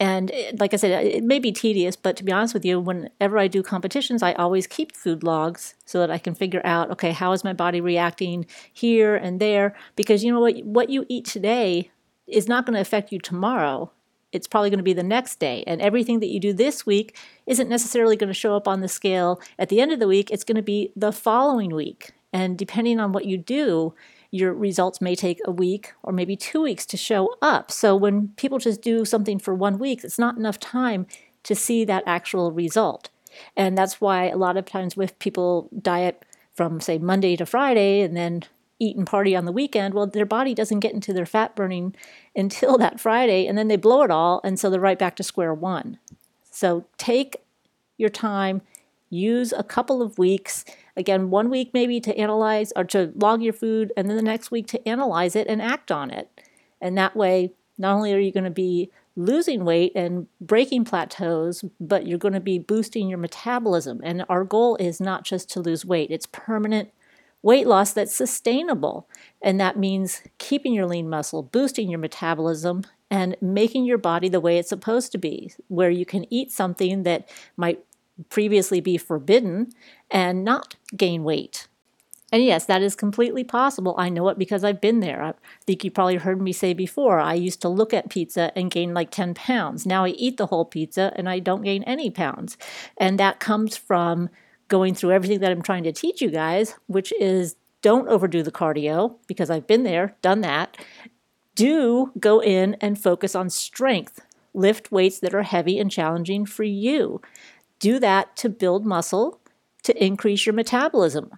And 0.00 0.30
eh, 0.30 0.52
like 0.58 0.72
I 0.72 0.78
said, 0.78 0.92
eh, 0.92 1.08
it 1.18 1.24
may 1.24 1.38
be 1.38 1.52
tedious, 1.52 1.94
but 1.94 2.16
to 2.16 2.24
be 2.24 2.32
honest 2.32 2.54
with 2.54 2.64
you, 2.64 2.80
whenever 2.80 3.38
I 3.38 3.48
do 3.48 3.62
competitions, 3.62 4.22
I 4.22 4.32
always 4.32 4.66
keep 4.66 4.96
food 4.96 5.22
logs 5.22 5.74
so 5.84 5.98
that 5.98 6.10
I 6.10 6.16
can 6.16 6.34
figure 6.34 6.62
out, 6.64 6.90
okay, 6.90 7.12
how 7.12 7.32
is 7.32 7.44
my 7.44 7.52
body 7.52 7.82
reacting 7.82 8.46
here 8.72 9.14
and 9.14 9.40
there? 9.40 9.76
Because 9.94 10.24
you 10.24 10.32
know 10.32 10.40
what, 10.40 10.56
what 10.64 10.88
you 10.88 11.04
eat 11.10 11.26
today 11.26 11.90
is 12.32 12.48
not 12.48 12.66
going 12.66 12.74
to 12.74 12.80
affect 12.80 13.12
you 13.12 13.18
tomorrow. 13.18 13.90
It's 14.32 14.46
probably 14.46 14.70
going 14.70 14.78
to 14.78 14.84
be 14.84 14.92
the 14.92 15.02
next 15.02 15.38
day. 15.38 15.64
And 15.66 15.80
everything 15.80 16.20
that 16.20 16.28
you 16.28 16.38
do 16.38 16.52
this 16.52 16.86
week 16.86 17.16
isn't 17.46 17.68
necessarily 17.68 18.16
going 18.16 18.28
to 18.28 18.34
show 18.34 18.54
up 18.54 18.68
on 18.68 18.80
the 18.80 18.88
scale 18.88 19.40
at 19.58 19.68
the 19.68 19.80
end 19.80 19.92
of 19.92 19.98
the 19.98 20.06
week. 20.06 20.30
It's 20.30 20.44
going 20.44 20.56
to 20.56 20.62
be 20.62 20.92
the 20.94 21.12
following 21.12 21.74
week. 21.74 22.12
And 22.32 22.56
depending 22.56 23.00
on 23.00 23.12
what 23.12 23.24
you 23.24 23.36
do, 23.36 23.94
your 24.30 24.54
results 24.54 25.00
may 25.00 25.16
take 25.16 25.40
a 25.44 25.50
week 25.50 25.92
or 26.02 26.12
maybe 26.12 26.36
two 26.36 26.62
weeks 26.62 26.86
to 26.86 26.96
show 26.96 27.34
up. 27.42 27.70
So 27.70 27.96
when 27.96 28.28
people 28.36 28.58
just 28.58 28.82
do 28.82 29.04
something 29.04 29.38
for 29.40 29.54
one 29.54 29.78
week, 29.78 30.04
it's 30.04 30.18
not 30.18 30.36
enough 30.36 30.60
time 30.60 31.06
to 31.42 31.54
see 31.54 31.84
that 31.84 32.04
actual 32.06 32.52
result. 32.52 33.08
And 33.56 33.76
that's 33.76 34.00
why 34.00 34.28
a 34.28 34.36
lot 34.36 34.56
of 34.56 34.64
times 34.64 34.96
with 34.96 35.18
people 35.18 35.68
diet 35.80 36.24
from 36.54 36.80
say 36.80 36.98
Monday 36.98 37.36
to 37.36 37.46
Friday 37.46 38.02
and 38.02 38.16
then 38.16 38.42
eat 38.80 38.96
and 38.96 39.06
party 39.06 39.36
on 39.36 39.44
the 39.44 39.52
weekend, 39.52 39.94
well, 39.94 40.06
their 40.06 40.26
body 40.26 40.54
doesn't 40.54 40.80
get 40.80 40.94
into 40.94 41.12
their 41.12 41.26
fat 41.26 41.54
burning 41.54 41.94
until 42.34 42.78
that 42.78 42.98
Friday, 42.98 43.46
and 43.46 43.56
then 43.56 43.68
they 43.68 43.76
blow 43.76 44.02
it 44.02 44.10
all, 44.10 44.40
and 44.42 44.58
so 44.58 44.68
they're 44.68 44.80
right 44.80 44.98
back 44.98 45.14
to 45.16 45.22
square 45.22 45.54
one. 45.54 45.98
So 46.50 46.86
take 46.98 47.36
your 47.96 48.08
time, 48.08 48.62
use 49.10 49.52
a 49.52 49.62
couple 49.62 50.02
of 50.02 50.18
weeks 50.18 50.64
Again, 51.00 51.30
one 51.30 51.48
week 51.48 51.70
maybe 51.72 51.98
to 52.00 52.16
analyze 52.18 52.74
or 52.76 52.84
to 52.84 53.10
log 53.14 53.42
your 53.42 53.54
food, 53.54 53.90
and 53.96 54.08
then 54.08 54.16
the 54.16 54.22
next 54.22 54.50
week 54.50 54.66
to 54.68 54.88
analyze 54.88 55.34
it 55.34 55.46
and 55.46 55.62
act 55.62 55.90
on 55.90 56.10
it. 56.10 56.28
And 56.78 56.96
that 56.98 57.16
way, 57.16 57.54
not 57.78 57.94
only 57.94 58.12
are 58.12 58.18
you 58.18 58.30
going 58.30 58.44
to 58.44 58.50
be 58.50 58.90
losing 59.16 59.64
weight 59.64 59.92
and 59.94 60.26
breaking 60.42 60.84
plateaus, 60.84 61.64
but 61.80 62.06
you're 62.06 62.18
going 62.18 62.34
to 62.34 62.40
be 62.40 62.58
boosting 62.58 63.08
your 63.08 63.18
metabolism. 63.18 64.00
And 64.04 64.26
our 64.28 64.44
goal 64.44 64.76
is 64.76 65.00
not 65.00 65.24
just 65.24 65.48
to 65.50 65.60
lose 65.60 65.86
weight, 65.86 66.10
it's 66.10 66.26
permanent 66.26 66.90
weight 67.42 67.66
loss 67.66 67.92
that's 67.92 68.14
sustainable. 68.14 69.08
And 69.42 69.60
that 69.60 69.78
means 69.78 70.22
keeping 70.38 70.72
your 70.72 70.86
lean 70.86 71.08
muscle, 71.08 71.42
boosting 71.42 71.88
your 71.88 71.98
metabolism, 71.98 72.84
and 73.10 73.36
making 73.40 73.84
your 73.84 73.98
body 73.98 74.28
the 74.28 74.40
way 74.40 74.58
it's 74.58 74.68
supposed 74.68 75.10
to 75.12 75.18
be, 75.18 75.52
where 75.68 75.90
you 75.90 76.06
can 76.06 76.32
eat 76.32 76.52
something 76.52 77.02
that 77.02 77.28
might 77.56 77.84
previously 78.28 78.80
be 78.80 78.98
forbidden 78.98 79.72
and 80.10 80.44
not 80.44 80.76
gain 80.96 81.24
weight. 81.24 81.66
And 82.32 82.44
yes, 82.44 82.66
that 82.66 82.82
is 82.82 82.94
completely 82.94 83.42
possible. 83.42 83.94
I 83.98 84.08
know 84.08 84.28
it 84.28 84.38
because 84.38 84.62
I've 84.62 84.80
been 84.80 85.00
there. 85.00 85.22
I 85.22 85.34
think 85.66 85.82
you 85.82 85.90
probably 85.90 86.16
heard 86.16 86.40
me 86.40 86.52
say 86.52 86.72
before, 86.72 87.18
I 87.18 87.34
used 87.34 87.60
to 87.62 87.68
look 87.68 87.92
at 87.92 88.08
pizza 88.08 88.52
and 88.54 88.70
gain 88.70 88.94
like 88.94 89.10
10 89.10 89.34
pounds. 89.34 89.84
Now 89.84 90.04
I 90.04 90.10
eat 90.10 90.36
the 90.36 90.46
whole 90.46 90.64
pizza 90.64 91.12
and 91.16 91.28
I 91.28 91.40
don't 91.40 91.62
gain 91.62 91.82
any 91.84 92.08
pounds. 92.08 92.56
And 92.96 93.18
that 93.18 93.40
comes 93.40 93.76
from 93.76 94.30
going 94.70 94.94
through 94.94 95.10
everything 95.10 95.40
that 95.40 95.50
I'm 95.50 95.60
trying 95.60 95.82
to 95.82 95.92
teach 95.92 96.22
you 96.22 96.30
guys, 96.30 96.76
which 96.86 97.12
is 97.20 97.56
don't 97.82 98.08
overdo 98.08 98.42
the 98.42 98.52
cardio 98.52 99.16
because 99.26 99.50
I've 99.50 99.66
been 99.66 99.82
there, 99.82 100.16
done 100.22 100.40
that. 100.40 100.78
Do 101.54 102.12
go 102.18 102.40
in 102.40 102.76
and 102.80 102.98
focus 102.98 103.34
on 103.34 103.50
strength. 103.50 104.20
Lift 104.54 104.90
weights 104.90 105.18
that 105.18 105.34
are 105.34 105.42
heavy 105.42 105.78
and 105.78 105.90
challenging 105.90 106.46
for 106.46 106.62
you. 106.62 107.20
Do 107.78 107.98
that 107.98 108.36
to 108.38 108.48
build 108.48 108.86
muscle, 108.86 109.40
to 109.82 110.04
increase 110.04 110.46
your 110.46 110.54
metabolism. 110.54 111.30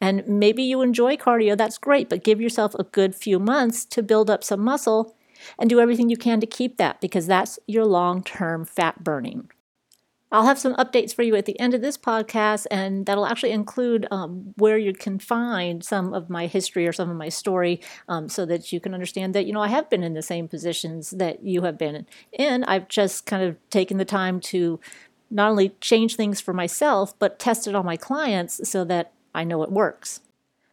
And 0.00 0.26
maybe 0.26 0.62
you 0.62 0.82
enjoy 0.82 1.16
cardio, 1.16 1.56
that's 1.56 1.78
great, 1.78 2.08
but 2.08 2.24
give 2.24 2.40
yourself 2.40 2.74
a 2.74 2.84
good 2.84 3.14
few 3.14 3.38
months 3.38 3.84
to 3.86 4.02
build 4.02 4.28
up 4.28 4.44
some 4.44 4.60
muscle 4.60 5.16
and 5.58 5.70
do 5.70 5.80
everything 5.80 6.10
you 6.10 6.16
can 6.16 6.40
to 6.40 6.46
keep 6.46 6.76
that 6.76 7.00
because 7.00 7.26
that's 7.26 7.58
your 7.66 7.84
long 7.84 8.22
term 8.22 8.64
fat 8.64 9.02
burning. 9.02 9.48
I'll 10.34 10.46
have 10.46 10.58
some 10.58 10.74
updates 10.74 11.14
for 11.14 11.22
you 11.22 11.36
at 11.36 11.46
the 11.46 11.58
end 11.60 11.74
of 11.74 11.80
this 11.80 11.96
podcast, 11.96 12.66
and 12.68 13.06
that'll 13.06 13.24
actually 13.24 13.52
include 13.52 14.04
um, 14.10 14.52
where 14.56 14.76
you 14.76 14.92
can 14.92 15.20
find 15.20 15.84
some 15.84 16.12
of 16.12 16.28
my 16.28 16.48
history 16.48 16.88
or 16.88 16.92
some 16.92 17.08
of 17.08 17.16
my 17.16 17.28
story 17.28 17.80
um, 18.08 18.28
so 18.28 18.44
that 18.46 18.72
you 18.72 18.80
can 18.80 18.94
understand 18.94 19.32
that, 19.36 19.46
you 19.46 19.52
know, 19.52 19.62
I 19.62 19.68
have 19.68 19.88
been 19.88 20.02
in 20.02 20.14
the 20.14 20.22
same 20.22 20.48
positions 20.48 21.10
that 21.10 21.44
you 21.44 21.62
have 21.62 21.78
been 21.78 22.04
in. 22.32 22.64
I've 22.64 22.88
just 22.88 23.26
kind 23.26 23.44
of 23.44 23.56
taken 23.70 23.98
the 23.98 24.04
time 24.04 24.40
to 24.40 24.80
not 25.30 25.50
only 25.50 25.68
change 25.80 26.16
things 26.16 26.40
for 26.40 26.52
myself, 26.52 27.16
but 27.20 27.38
test 27.38 27.68
it 27.68 27.76
on 27.76 27.86
my 27.86 27.96
clients 27.96 28.68
so 28.68 28.84
that 28.86 29.12
I 29.36 29.44
know 29.44 29.62
it 29.62 29.70
works. 29.70 30.20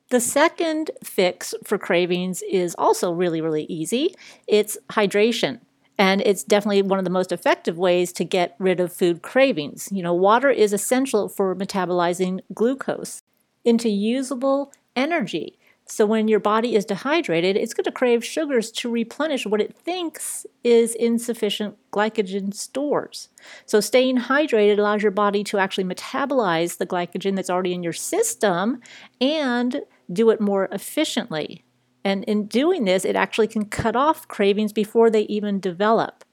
The 0.09 0.19
second 0.19 0.89
fix 1.03 1.53
for 1.63 1.77
cravings 1.77 2.41
is 2.49 2.73
also 2.79 3.11
really, 3.11 3.41
really 3.41 3.65
easy 3.65 4.15
it's 4.47 4.79
hydration. 4.89 5.59
And 5.97 6.21
it's 6.21 6.43
definitely 6.43 6.81
one 6.81 6.99
of 6.99 7.05
the 7.05 7.11
most 7.11 7.31
effective 7.31 7.77
ways 7.77 8.11
to 8.13 8.23
get 8.23 8.55
rid 8.59 8.79
of 8.79 8.91
food 8.91 9.21
cravings. 9.21 9.89
You 9.91 10.03
know, 10.03 10.13
water 10.13 10.49
is 10.49 10.73
essential 10.73 11.29
for 11.29 11.55
metabolizing 11.55 12.39
glucose 12.53 13.21
into 13.63 13.89
usable 13.89 14.73
energy. 14.95 15.57
So 15.85 16.05
when 16.05 16.29
your 16.29 16.39
body 16.39 16.75
is 16.75 16.85
dehydrated, 16.85 17.57
it's 17.57 17.73
going 17.73 17.83
to 17.83 17.91
crave 17.91 18.23
sugars 18.23 18.71
to 18.71 18.89
replenish 18.89 19.45
what 19.45 19.59
it 19.59 19.75
thinks 19.75 20.45
is 20.63 20.95
insufficient 20.95 21.75
glycogen 21.91 22.53
stores. 22.53 23.27
So 23.65 23.81
staying 23.81 24.17
hydrated 24.17 24.79
allows 24.79 25.01
your 25.01 25.11
body 25.11 25.43
to 25.45 25.57
actually 25.57 25.83
metabolize 25.83 26.77
the 26.77 26.87
glycogen 26.87 27.35
that's 27.35 27.49
already 27.49 27.73
in 27.73 27.83
your 27.83 27.93
system 27.93 28.81
and 29.19 29.81
do 30.13 30.29
it 30.29 30.39
more 30.39 30.69
efficiently. 30.71 31.65
And 32.03 32.23
in 32.25 32.45
doing 32.47 32.85
this, 32.85 33.05
it 33.05 33.15
actually 33.15 33.47
can 33.47 33.65
cut 33.65 33.95
off 33.95 34.27
cravings 34.27 34.73
before 34.73 35.09
they 35.09 35.21
even 35.23 35.59
develop. 35.59 36.23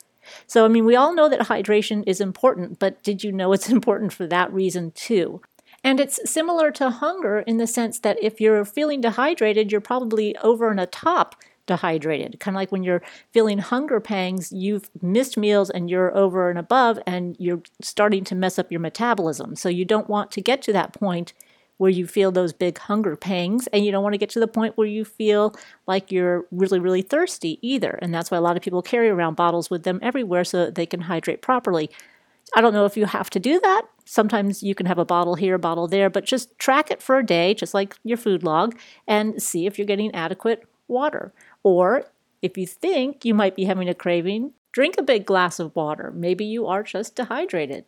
So, 0.46 0.64
I 0.64 0.68
mean, 0.68 0.84
we 0.84 0.96
all 0.96 1.14
know 1.14 1.28
that 1.28 1.40
hydration 1.40 2.04
is 2.06 2.20
important, 2.20 2.78
but 2.78 3.02
did 3.02 3.24
you 3.24 3.32
know 3.32 3.52
it's 3.52 3.68
important 3.70 4.12
for 4.12 4.26
that 4.26 4.52
reason 4.52 4.92
too? 4.92 5.40
And 5.84 6.00
it's 6.00 6.18
similar 6.30 6.70
to 6.72 6.90
hunger 6.90 7.38
in 7.40 7.58
the 7.58 7.66
sense 7.66 8.00
that 8.00 8.22
if 8.22 8.40
you're 8.40 8.64
feeling 8.64 9.00
dehydrated, 9.00 9.70
you're 9.70 9.80
probably 9.80 10.36
over 10.38 10.70
and 10.70 10.80
atop 10.80 11.36
dehydrated. 11.66 12.40
Kind 12.40 12.56
of 12.56 12.58
like 12.58 12.72
when 12.72 12.82
you're 12.82 13.02
feeling 13.32 13.58
hunger 13.58 14.00
pangs, 14.00 14.50
you've 14.50 14.90
missed 15.00 15.36
meals 15.36 15.70
and 15.70 15.88
you're 15.88 16.16
over 16.16 16.50
and 16.50 16.58
above, 16.58 16.98
and 17.06 17.36
you're 17.38 17.62
starting 17.80 18.24
to 18.24 18.34
mess 18.34 18.58
up 18.58 18.72
your 18.72 18.80
metabolism. 18.80 19.54
So 19.54 19.68
you 19.68 19.84
don't 19.84 20.08
want 20.08 20.32
to 20.32 20.40
get 20.40 20.62
to 20.62 20.72
that 20.72 20.92
point 20.92 21.32
where 21.78 21.90
you 21.90 22.06
feel 22.06 22.30
those 22.30 22.52
big 22.52 22.78
hunger 22.78 23.16
pangs, 23.16 23.66
and 23.68 23.84
you 23.84 23.90
don't 23.90 24.02
want 24.02 24.12
to 24.12 24.18
get 24.18 24.30
to 24.30 24.40
the 24.40 24.46
point 24.46 24.76
where 24.76 24.86
you 24.86 25.04
feel 25.04 25.54
like 25.86 26.12
you're 26.12 26.44
really, 26.50 26.78
really 26.78 27.02
thirsty 27.02 27.58
either. 27.62 27.98
And 28.02 28.12
that's 28.12 28.30
why 28.30 28.36
a 28.36 28.42
lot 28.42 28.56
of 28.56 28.62
people 28.62 28.82
carry 28.82 29.08
around 29.08 29.34
bottles 29.34 29.70
with 29.70 29.84
them 29.84 29.98
everywhere 30.02 30.44
so 30.44 30.64
that 30.64 30.74
they 30.74 30.86
can 30.86 31.00
hydrate 31.02 31.40
properly. 31.40 31.90
I 32.54 32.60
don't 32.60 32.72
know 32.72 32.84
if 32.84 32.96
you 32.96 33.06
have 33.06 33.30
to 33.30 33.40
do 33.40 33.60
that. 33.60 33.82
Sometimes 34.04 34.62
you 34.62 34.74
can 34.74 34.86
have 34.86 34.98
a 34.98 35.04
bottle 35.04 35.34
here, 35.34 35.56
a 35.56 35.58
bottle 35.58 35.86
there, 35.86 36.08
but 36.08 36.24
just 36.24 36.58
track 36.58 36.90
it 36.90 37.02
for 37.02 37.18
a 37.18 37.26
day, 37.26 37.54
just 37.54 37.74
like 37.74 37.94
your 38.04 38.16
food 38.16 38.42
log, 38.42 38.78
and 39.06 39.42
see 39.42 39.66
if 39.66 39.78
you're 39.78 39.86
getting 39.86 40.14
adequate 40.14 40.64
water. 40.88 41.32
Or 41.62 42.06
if 42.40 42.56
you 42.56 42.66
think 42.66 43.24
you 43.24 43.34
might 43.34 43.54
be 43.54 43.64
having 43.64 43.88
a 43.88 43.94
craving, 43.94 44.52
drink 44.72 44.96
a 44.98 45.02
big 45.02 45.26
glass 45.26 45.58
of 45.58 45.76
water. 45.76 46.10
Maybe 46.14 46.44
you 46.44 46.66
are 46.66 46.82
just 46.82 47.16
dehydrated. 47.16 47.84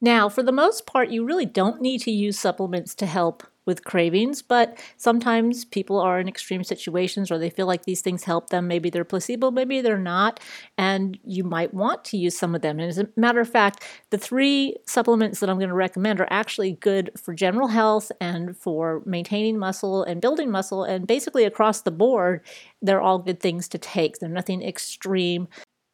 Now, 0.00 0.28
for 0.28 0.42
the 0.42 0.52
most 0.52 0.86
part, 0.86 1.10
you 1.10 1.24
really 1.24 1.46
don't 1.46 1.80
need 1.80 2.00
to 2.02 2.10
use 2.10 2.38
supplements 2.38 2.94
to 2.96 3.06
help 3.06 3.42
with 3.66 3.84
cravings, 3.84 4.40
but 4.40 4.78
sometimes 4.96 5.66
people 5.66 6.00
are 6.00 6.18
in 6.18 6.26
extreme 6.26 6.64
situations 6.64 7.30
or 7.30 7.38
they 7.38 7.50
feel 7.50 7.66
like 7.66 7.84
these 7.84 8.00
things 8.00 8.24
help 8.24 8.48
them. 8.48 8.66
Maybe 8.66 8.88
they're 8.88 9.04
placebo, 9.04 9.50
maybe 9.50 9.82
they're 9.82 9.98
not, 9.98 10.40
and 10.78 11.18
you 11.22 11.44
might 11.44 11.74
want 11.74 12.02
to 12.06 12.16
use 12.16 12.36
some 12.36 12.54
of 12.54 12.62
them. 12.62 12.80
And 12.80 12.88
as 12.88 12.98
a 12.98 13.08
matter 13.16 13.38
of 13.38 13.48
fact, 13.48 13.84
the 14.08 14.18
three 14.18 14.76
supplements 14.86 15.38
that 15.40 15.50
I'm 15.50 15.58
going 15.58 15.68
to 15.68 15.74
recommend 15.74 16.20
are 16.20 16.26
actually 16.30 16.72
good 16.72 17.10
for 17.22 17.34
general 17.34 17.68
health 17.68 18.10
and 18.18 18.56
for 18.56 19.02
maintaining 19.04 19.58
muscle 19.58 20.02
and 20.02 20.22
building 20.22 20.50
muscle, 20.50 20.82
and 20.82 21.06
basically 21.06 21.44
across 21.44 21.82
the 21.82 21.90
board, 21.90 22.40
they're 22.80 23.02
all 23.02 23.18
good 23.18 23.40
things 23.40 23.68
to 23.68 23.78
take. 23.78 24.18
They're 24.18 24.28
nothing 24.30 24.62
extreme 24.62 25.46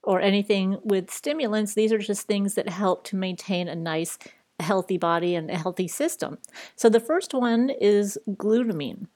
or 0.07 0.21
anything 0.21 0.79
with 0.83 1.11
stimulants. 1.11 1.75
These 1.75 1.93
are 1.93 1.99
just 1.99 2.27
things 2.27 2.55
that 2.55 2.69
help 2.69 3.05
to 3.05 3.17
maintain 3.17 3.69
a 3.69 3.75
nice 3.75 4.19
healthy 4.61 4.97
body 4.97 5.35
and 5.35 5.51
a 5.51 5.59
healthy 5.59 5.89
system. 5.89 6.39
So 6.77 6.89
the 6.89 7.01
first 7.01 7.35
one 7.35 7.69
is 7.69 8.17
glutamine. 8.29 9.09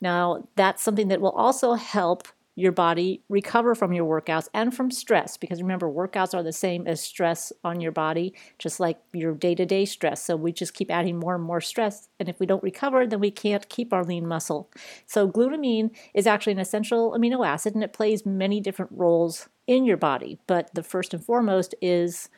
Now, 0.00 0.48
that's 0.56 0.82
something 0.82 1.08
that 1.08 1.20
will 1.20 1.32
also 1.32 1.74
help 1.74 2.28
your 2.58 2.72
body 2.72 3.22
recover 3.28 3.74
from 3.74 3.92
your 3.92 4.06
workouts 4.06 4.48
and 4.54 4.74
from 4.74 4.90
stress 4.90 5.36
because 5.36 5.60
remember 5.60 5.88
workouts 5.88 6.34
are 6.34 6.42
the 6.42 6.52
same 6.52 6.86
as 6.86 7.02
stress 7.02 7.52
on 7.62 7.82
your 7.82 7.92
body 7.92 8.32
just 8.58 8.80
like 8.80 8.98
your 9.12 9.34
day-to-day 9.34 9.84
stress 9.84 10.22
so 10.22 10.34
we 10.34 10.50
just 10.50 10.72
keep 10.72 10.90
adding 10.90 11.18
more 11.18 11.34
and 11.34 11.44
more 11.44 11.60
stress 11.60 12.08
and 12.18 12.30
if 12.30 12.40
we 12.40 12.46
don't 12.46 12.62
recover 12.62 13.06
then 13.06 13.20
we 13.20 13.30
can't 13.30 13.68
keep 13.68 13.92
our 13.92 14.02
lean 14.02 14.26
muscle 14.26 14.70
so 15.04 15.28
glutamine 15.28 15.90
is 16.14 16.26
actually 16.26 16.54
an 16.54 16.58
essential 16.58 17.12
amino 17.12 17.46
acid 17.46 17.74
and 17.74 17.84
it 17.84 17.92
plays 17.92 18.24
many 18.24 18.58
different 18.58 18.90
roles 18.90 19.50
in 19.66 19.84
your 19.84 19.96
body 19.96 20.38
but 20.46 20.72
the 20.74 20.82
first 20.82 21.12
and 21.12 21.24
foremost 21.24 21.74
is 21.80 22.28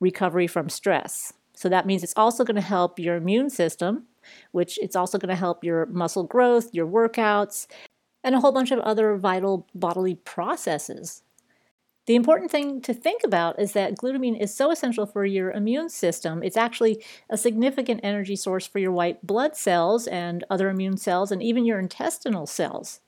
recovery 0.00 0.46
from 0.46 0.68
stress 0.68 1.32
so 1.54 1.68
that 1.68 1.86
means 1.86 2.02
it's 2.02 2.14
also 2.16 2.44
going 2.44 2.56
to 2.56 2.60
help 2.60 2.98
your 2.98 3.16
immune 3.16 3.50
system, 3.50 4.04
which 4.52 4.78
it's 4.78 4.96
also 4.96 5.18
going 5.18 5.28
to 5.28 5.36
help 5.36 5.62
your 5.62 5.86
muscle 5.86 6.24
growth, 6.24 6.74
your 6.74 6.86
workouts. 6.86 7.66
and 8.24 8.36
a 8.36 8.40
whole 8.40 8.52
bunch 8.52 8.70
of 8.70 8.78
other 8.80 9.16
vital 9.16 9.66
bodily 9.74 10.14
processes. 10.14 11.22
The 12.06 12.14
important 12.14 12.52
thing 12.52 12.80
to 12.82 12.94
think 12.94 13.22
about 13.24 13.60
is 13.60 13.72
that 13.72 13.96
glutamine 13.96 14.40
is 14.40 14.54
so 14.54 14.70
essential 14.70 15.06
for 15.06 15.24
your 15.24 15.50
immune 15.50 15.88
system. 15.88 16.40
It's 16.42 16.56
actually 16.56 17.02
a 17.30 17.36
significant 17.36 18.00
energy 18.04 18.36
source 18.36 18.64
for 18.64 18.78
your 18.78 18.92
white 18.92 19.26
blood 19.26 19.56
cells 19.56 20.06
and 20.06 20.44
other 20.50 20.68
immune 20.68 20.98
cells, 20.98 21.32
and 21.32 21.42
even 21.42 21.64
your 21.64 21.80
intestinal 21.80 22.46
cells. 22.46 23.00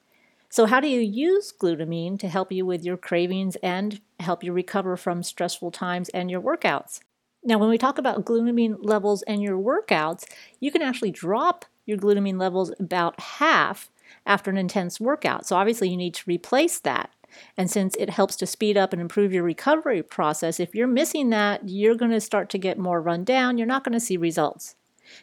So, 0.54 0.66
how 0.66 0.78
do 0.78 0.86
you 0.86 1.00
use 1.00 1.52
glutamine 1.52 2.16
to 2.20 2.28
help 2.28 2.52
you 2.52 2.64
with 2.64 2.84
your 2.84 2.96
cravings 2.96 3.56
and 3.56 4.00
help 4.20 4.44
you 4.44 4.52
recover 4.52 4.96
from 4.96 5.24
stressful 5.24 5.72
times 5.72 6.10
and 6.10 6.30
your 6.30 6.40
workouts? 6.40 7.00
Now, 7.42 7.58
when 7.58 7.70
we 7.70 7.76
talk 7.76 7.98
about 7.98 8.24
glutamine 8.24 8.76
levels 8.80 9.22
and 9.22 9.42
your 9.42 9.58
workouts, 9.58 10.22
you 10.60 10.70
can 10.70 10.80
actually 10.80 11.10
drop 11.10 11.64
your 11.86 11.98
glutamine 11.98 12.38
levels 12.38 12.72
about 12.78 13.18
half 13.18 13.90
after 14.26 14.48
an 14.48 14.56
intense 14.56 15.00
workout. 15.00 15.44
So, 15.44 15.56
obviously, 15.56 15.88
you 15.88 15.96
need 15.96 16.14
to 16.14 16.22
replace 16.28 16.78
that. 16.78 17.10
And 17.56 17.68
since 17.68 17.96
it 17.96 18.10
helps 18.10 18.36
to 18.36 18.46
speed 18.46 18.76
up 18.76 18.92
and 18.92 19.02
improve 19.02 19.32
your 19.32 19.42
recovery 19.42 20.04
process, 20.04 20.60
if 20.60 20.72
you're 20.72 20.86
missing 20.86 21.30
that, 21.30 21.68
you're 21.68 21.96
going 21.96 22.12
to 22.12 22.20
start 22.20 22.48
to 22.50 22.58
get 22.58 22.78
more 22.78 23.02
run 23.02 23.24
down. 23.24 23.58
You're 23.58 23.66
not 23.66 23.82
going 23.82 23.94
to 23.94 23.98
see 23.98 24.16
results. 24.16 24.76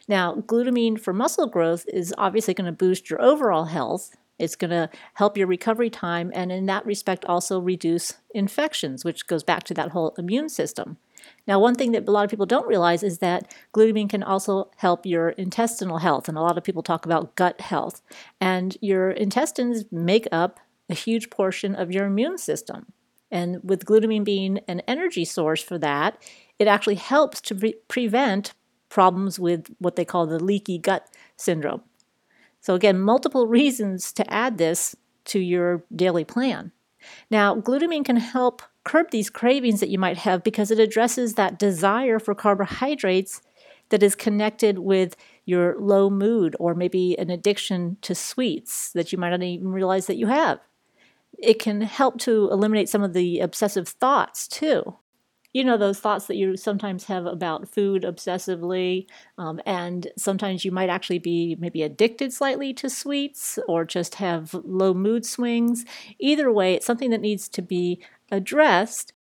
Now, 0.06 0.34
glutamine 0.34 1.00
for 1.00 1.14
muscle 1.14 1.46
growth 1.46 1.86
is 1.88 2.14
obviously 2.18 2.52
going 2.52 2.66
to 2.66 2.72
boost 2.72 3.08
your 3.08 3.22
overall 3.22 3.64
health. 3.64 4.14
It's 4.42 4.56
going 4.56 4.72
to 4.72 4.90
help 5.14 5.36
your 5.36 5.46
recovery 5.46 5.88
time, 5.88 6.32
and 6.34 6.50
in 6.50 6.66
that 6.66 6.84
respect, 6.84 7.24
also 7.26 7.60
reduce 7.60 8.14
infections, 8.34 9.04
which 9.04 9.28
goes 9.28 9.44
back 9.44 9.62
to 9.64 9.74
that 9.74 9.90
whole 9.90 10.14
immune 10.18 10.48
system. 10.48 10.96
Now, 11.46 11.60
one 11.60 11.76
thing 11.76 11.92
that 11.92 12.08
a 12.08 12.10
lot 12.10 12.24
of 12.24 12.30
people 12.30 12.46
don't 12.46 12.66
realize 12.66 13.04
is 13.04 13.18
that 13.18 13.54
glutamine 13.72 14.10
can 14.10 14.24
also 14.24 14.68
help 14.78 15.06
your 15.06 15.28
intestinal 15.28 15.98
health, 15.98 16.28
and 16.28 16.36
a 16.36 16.40
lot 16.40 16.58
of 16.58 16.64
people 16.64 16.82
talk 16.82 17.06
about 17.06 17.36
gut 17.36 17.60
health. 17.60 18.02
And 18.40 18.76
your 18.80 19.12
intestines 19.12 19.84
make 19.92 20.26
up 20.32 20.58
a 20.90 20.94
huge 20.94 21.30
portion 21.30 21.76
of 21.76 21.92
your 21.92 22.06
immune 22.06 22.36
system. 22.36 22.86
And 23.30 23.60
with 23.62 23.84
glutamine 23.84 24.24
being 24.24 24.58
an 24.66 24.80
energy 24.88 25.24
source 25.24 25.62
for 25.62 25.78
that, 25.78 26.20
it 26.58 26.66
actually 26.66 26.96
helps 26.96 27.40
to 27.42 27.54
pre- 27.54 27.76
prevent 27.86 28.54
problems 28.88 29.38
with 29.38 29.74
what 29.78 29.94
they 29.94 30.04
call 30.04 30.26
the 30.26 30.42
leaky 30.42 30.78
gut 30.78 31.08
syndrome. 31.36 31.82
So, 32.62 32.74
again, 32.74 32.98
multiple 32.98 33.46
reasons 33.60 34.12
to 34.14 34.32
add 34.32 34.56
this 34.56 34.96
to 35.26 35.38
your 35.38 35.84
daily 35.94 36.24
plan. 36.24 36.72
Now, 37.30 37.54
glutamine 37.54 38.04
can 38.04 38.16
help 38.16 38.62
curb 38.84 39.10
these 39.10 39.28
cravings 39.28 39.80
that 39.80 39.90
you 39.90 39.98
might 39.98 40.18
have 40.18 40.42
because 40.42 40.70
it 40.70 40.78
addresses 40.78 41.34
that 41.34 41.58
desire 41.58 42.18
for 42.18 42.34
carbohydrates 42.34 43.42
that 43.90 44.02
is 44.02 44.14
connected 44.14 44.78
with 44.78 45.16
your 45.44 45.76
low 45.78 46.08
mood 46.08 46.56
or 46.58 46.74
maybe 46.74 47.18
an 47.18 47.28
addiction 47.28 47.98
to 48.00 48.14
sweets 48.14 48.90
that 48.92 49.12
you 49.12 49.18
might 49.18 49.30
not 49.30 49.42
even 49.42 49.68
realize 49.68 50.06
that 50.06 50.16
you 50.16 50.28
have 50.28 50.58
it 51.42 51.58
can 51.58 51.80
help 51.80 52.18
to 52.20 52.48
eliminate 52.50 52.88
some 52.88 53.02
of 53.02 53.12
the 53.12 53.40
obsessive 53.40 53.88
thoughts 53.88 54.46
too. 54.46 54.96
You 55.52 55.64
know, 55.64 55.76
those 55.76 56.00
thoughts 56.00 56.26
that 56.26 56.36
you 56.36 56.56
sometimes 56.56 57.04
have 57.04 57.26
about 57.26 57.68
food 57.68 58.04
obsessively, 58.04 59.06
um, 59.36 59.60
and 59.66 60.08
sometimes 60.16 60.64
you 60.64 60.72
might 60.72 60.88
actually 60.88 61.18
be 61.18 61.56
maybe 61.58 61.82
addicted 61.82 62.32
slightly 62.32 62.72
to 62.74 62.88
sweets 62.88 63.58
or 63.68 63.84
just 63.84 64.14
have 64.14 64.54
low 64.64 64.94
mood 64.94 65.26
swings. 65.26 65.84
Either 66.18 66.50
way, 66.50 66.72
it's 66.74 66.86
something 66.86 67.10
that 67.10 67.20
needs 67.20 67.48
to 67.50 67.60
be 67.60 68.02
addressed. 68.30 69.12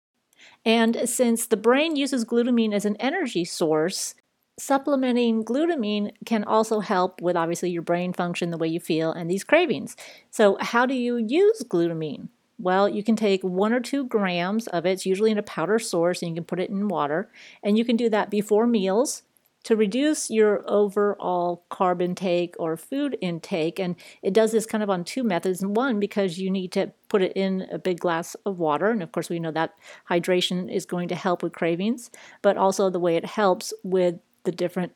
And 0.66 1.10
since 1.10 1.48
the 1.48 1.58
brain 1.58 1.96
uses 1.96 2.26
glutamine 2.26 2.74
as 2.74 2.86
an 2.86 2.96
energy 2.98 3.46
source, 3.46 4.16
supplementing 4.60 5.44
glutamine 5.44 6.12
can 6.26 6.44
also 6.44 6.80
help 6.82 7.22
with 7.22 7.36
obviously 7.38 7.72
your 7.72 7.82
brain 7.84 8.14
function, 8.14 8.52
the 8.52 8.58
way 8.58 8.68
you 8.68 8.80
feel, 8.80 9.12
and 9.12 9.30
these 9.30 9.44
cravings. 9.44 9.96
So, 10.32 10.58
how 10.62 10.86
do 10.86 10.94
you 10.96 11.18
use 11.18 11.64
glutamine? 11.68 12.30
Well, 12.62 12.88
you 12.88 13.04
can 13.04 13.16
take 13.16 13.42
one 13.44 13.74
or 13.74 13.80
two 13.80 14.06
grams 14.06 14.68
of 14.68 14.86
it, 14.86 14.92
it's 14.92 15.06
usually 15.06 15.32
in 15.32 15.38
a 15.40 15.44
powder 15.44 15.80
source, 15.80 16.22
and 16.22 16.30
you 16.30 16.36
can 16.36 16.44
put 16.44 16.60
it 16.60 16.70
in 16.70 16.88
water. 16.88 17.32
And 17.64 17.78
you 17.78 17.84
can 17.84 17.96
do 17.96 18.10
that 18.10 18.30
before 18.30 18.68
meals 18.68 19.24
to 19.64 19.76
reduce 19.76 20.30
your 20.30 20.64
overall 20.68 21.66
carb 21.70 22.02
intake 22.02 22.56
or 22.60 22.78
food 22.78 23.18
intake. 23.22 23.80
And 23.80 23.96
it 24.22 24.34
does 24.34 24.52
this 24.52 24.66
kind 24.66 24.84
of 24.84 24.90
on 24.90 25.04
two 25.04 25.24
methods. 25.24 25.66
One, 25.66 26.00
because 26.00 26.40
you 26.40 26.50
need 26.50 26.72
to 26.74 26.92
put 27.10 27.22
it 27.22 27.34
in 27.36 27.68
a 27.72 27.80
big 27.80 28.00
glass 28.00 28.36
of 28.46 28.60
water. 28.60 28.90
And 28.90 29.04
of 29.04 29.12
course, 29.12 29.30
we 29.30 29.40
know 29.40 29.52
that 29.52 29.74
hydration 30.10 30.72
is 30.72 30.86
going 30.86 31.08
to 31.10 31.16
help 31.16 31.44
with 31.44 31.54
cravings, 31.54 32.10
but 32.42 32.58
also 32.58 32.90
the 32.90 33.00
way 33.00 33.16
it 33.16 33.26
helps 33.26 33.74
with 33.84 34.16
the 34.44 34.52
different 34.52 34.96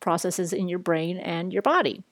processes 0.00 0.52
in 0.52 0.68
your 0.68 0.78
brain 0.78 1.16
and 1.18 1.52
your 1.52 1.62
body. 1.62 2.02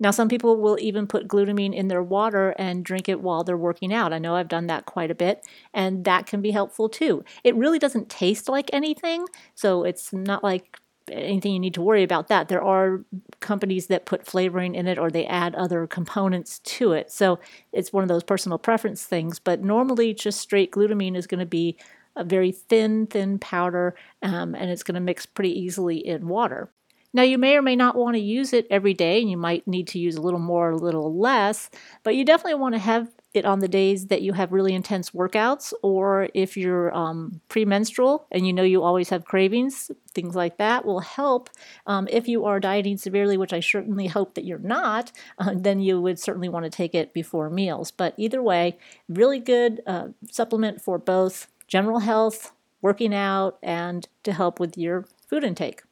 Now, 0.00 0.10
some 0.10 0.28
people 0.28 0.56
will 0.56 0.78
even 0.80 1.06
put 1.06 1.28
glutamine 1.28 1.74
in 1.74 1.88
their 1.88 2.02
water 2.02 2.54
and 2.58 2.84
drink 2.84 3.08
it 3.08 3.20
while 3.20 3.44
they're 3.44 3.56
working 3.56 3.92
out. 3.92 4.12
I 4.12 4.18
know 4.18 4.34
I've 4.34 4.48
done 4.48 4.66
that 4.68 4.86
quite 4.86 5.10
a 5.10 5.14
bit, 5.14 5.46
and 5.74 6.04
that 6.04 6.26
can 6.26 6.40
be 6.40 6.50
helpful 6.50 6.88
too. 6.88 7.22
It 7.44 7.54
really 7.54 7.78
doesn't 7.78 8.08
taste 8.08 8.48
like 8.48 8.70
anything, 8.72 9.26
so 9.54 9.84
it's 9.84 10.12
not 10.12 10.42
like 10.42 10.78
anything 11.10 11.52
you 11.52 11.58
need 11.58 11.74
to 11.74 11.82
worry 11.82 12.02
about 12.02 12.28
that. 12.28 12.48
There 12.48 12.62
are 12.62 13.04
companies 13.40 13.88
that 13.88 14.06
put 14.06 14.26
flavoring 14.26 14.74
in 14.74 14.86
it 14.86 14.98
or 14.98 15.10
they 15.10 15.26
add 15.26 15.54
other 15.54 15.86
components 15.86 16.60
to 16.60 16.92
it. 16.92 17.10
So 17.10 17.38
it's 17.72 17.92
one 17.92 18.02
of 18.02 18.08
those 18.08 18.22
personal 18.22 18.58
preference 18.58 19.04
things, 19.04 19.38
but 19.38 19.62
normally 19.62 20.14
just 20.14 20.40
straight 20.40 20.72
glutamine 20.72 21.16
is 21.16 21.26
going 21.26 21.40
to 21.40 21.46
be 21.46 21.76
a 22.16 22.24
very 22.24 22.52
thin, 22.52 23.06
thin 23.06 23.38
powder, 23.38 23.94
um, 24.22 24.54
and 24.54 24.70
it's 24.70 24.82
going 24.82 24.94
to 24.94 25.00
mix 25.00 25.26
pretty 25.26 25.58
easily 25.58 25.96
in 25.98 26.28
water. 26.28 26.70
Now, 27.12 27.22
you 27.22 27.38
may 27.38 27.56
or 27.56 27.62
may 27.62 27.76
not 27.76 27.96
want 27.96 28.14
to 28.14 28.20
use 28.20 28.52
it 28.52 28.66
every 28.70 28.94
day, 28.94 29.20
and 29.20 29.30
you 29.30 29.36
might 29.36 29.66
need 29.66 29.88
to 29.88 29.98
use 29.98 30.16
a 30.16 30.22
little 30.22 30.38
more, 30.38 30.68
or 30.68 30.72
a 30.72 30.76
little 30.76 31.16
less, 31.16 31.70
but 32.02 32.14
you 32.14 32.24
definitely 32.24 32.60
want 32.60 32.74
to 32.74 32.80
have 32.80 33.08
it 33.32 33.44
on 33.44 33.60
the 33.60 33.68
days 33.68 34.08
that 34.08 34.22
you 34.22 34.32
have 34.32 34.52
really 34.52 34.74
intense 34.74 35.10
workouts, 35.10 35.72
or 35.82 36.28
if 36.34 36.56
you're 36.56 36.94
um, 36.96 37.40
premenstrual 37.48 38.26
and 38.30 38.46
you 38.46 38.52
know 38.52 38.62
you 38.62 38.82
always 38.82 39.08
have 39.08 39.24
cravings, 39.24 39.90
things 40.12 40.34
like 40.34 40.58
that 40.58 40.84
will 40.84 41.00
help. 41.00 41.48
Um, 41.86 42.08
if 42.10 42.26
you 42.26 42.44
are 42.44 42.58
dieting 42.58 42.96
severely, 42.96 43.36
which 43.36 43.52
I 43.52 43.60
certainly 43.60 44.08
hope 44.08 44.34
that 44.34 44.44
you're 44.44 44.58
not, 44.58 45.12
uh, 45.38 45.52
then 45.54 45.80
you 45.80 46.00
would 46.00 46.18
certainly 46.18 46.48
want 46.48 46.64
to 46.64 46.70
take 46.70 46.94
it 46.94 47.12
before 47.12 47.50
meals. 47.50 47.90
But 47.90 48.14
either 48.16 48.42
way, 48.42 48.78
really 49.08 49.38
good 49.38 49.80
uh, 49.86 50.08
supplement 50.30 50.80
for 50.80 50.98
both 50.98 51.46
general 51.68 52.00
health, 52.00 52.52
working 52.82 53.14
out, 53.14 53.58
and 53.62 54.08
to 54.24 54.32
help 54.32 54.58
with 54.58 54.76
your 54.76 55.06
food 55.28 55.44
intake. 55.44 55.82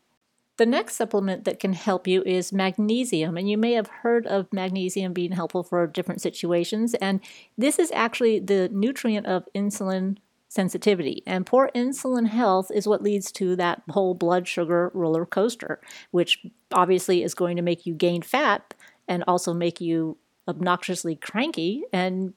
The 0.59 0.67
next 0.67 0.97
supplement 0.97 1.45
that 1.45 1.61
can 1.61 1.73
help 1.73 2.09
you 2.09 2.23
is 2.25 2.53
magnesium, 2.53 3.37
and 3.37 3.49
you 3.49 3.57
may 3.57 3.73
have 3.73 3.87
heard 3.87 4.27
of 4.27 4.53
magnesium 4.53 5.13
being 5.13 5.31
helpful 5.31 5.63
for 5.63 5.87
different 5.87 6.21
situations. 6.21 6.95
And 6.95 7.21
this 7.57 7.79
is 7.79 7.93
actually 7.93 8.41
the 8.41 8.69
nutrient 8.73 9.27
of 9.27 9.49
insulin 9.55 10.17
sensitivity. 10.49 11.23
And 11.27 11.47
poor 11.47 11.71
insulin 11.77 12.27
health 12.27 12.73
is 12.75 12.89
what 12.89 13.03
leads 13.03 13.31
to 13.33 13.55
that 13.55 13.83
whole 13.91 14.15
blood 14.15 14.49
sugar 14.49 14.91
roller 14.95 15.25
coaster, 15.25 15.81
which 16.11 16.45
obviously 16.73 17.23
is 17.23 17.35
going 17.35 17.57
to 17.57 17.63
make 17.63 17.87
you 17.87 17.95
gain 17.95 18.23
fat 18.23 18.75
and 19.07 19.23
also 19.29 19.55
make 19.55 19.81
you 19.81 20.17
obnoxiously 20.49 21.15
cranky 21.15 21.85
and 21.93 22.35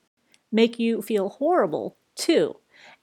make 0.52 0.78
you 0.78 1.02
feel 1.02 1.30
horrible 1.30 1.98
too. 2.16 2.56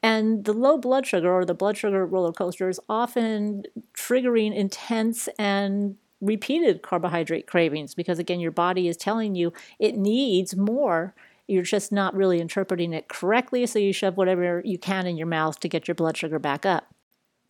And 0.02 0.44
the 0.44 0.52
low 0.52 0.78
blood 0.78 1.06
sugar 1.06 1.32
or 1.32 1.44
the 1.44 1.54
blood 1.54 1.76
sugar 1.76 2.06
roller 2.06 2.32
coaster 2.32 2.68
is 2.68 2.80
often 2.88 3.64
triggering 3.94 4.54
intense 4.54 5.28
and 5.38 5.96
repeated 6.20 6.82
carbohydrate 6.82 7.46
cravings 7.46 7.94
because, 7.94 8.18
again, 8.18 8.40
your 8.40 8.50
body 8.50 8.88
is 8.88 8.96
telling 8.96 9.34
you 9.34 9.52
it 9.78 9.96
needs 9.96 10.56
more. 10.56 11.14
You're 11.46 11.62
just 11.62 11.90
not 11.90 12.14
really 12.14 12.40
interpreting 12.40 12.92
it 12.92 13.08
correctly, 13.08 13.66
so 13.66 13.78
you 13.78 13.92
shove 13.92 14.16
whatever 14.16 14.62
you 14.64 14.78
can 14.78 15.06
in 15.06 15.16
your 15.16 15.26
mouth 15.26 15.58
to 15.61 15.68
get 15.68 15.88
your 15.88 15.94
blood 15.94 16.16
sugar 16.16 16.38
back 16.38 16.66
up. 16.66 16.94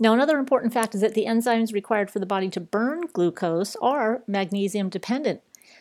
Now, 0.00 0.14
another 0.14 0.38
important 0.38 0.72
fact 0.72 0.94
is 0.94 1.00
that 1.00 1.14
the 1.14 1.26
enzymes 1.26 1.72
required 1.72 2.08
for 2.10 2.20
the 2.20 2.26
body 2.26 2.48
to 2.50 2.60
burn 2.60 3.06
glucose 3.12 3.74
are 3.82 4.22
magnesium 4.28 4.88
dependent. 4.88 5.40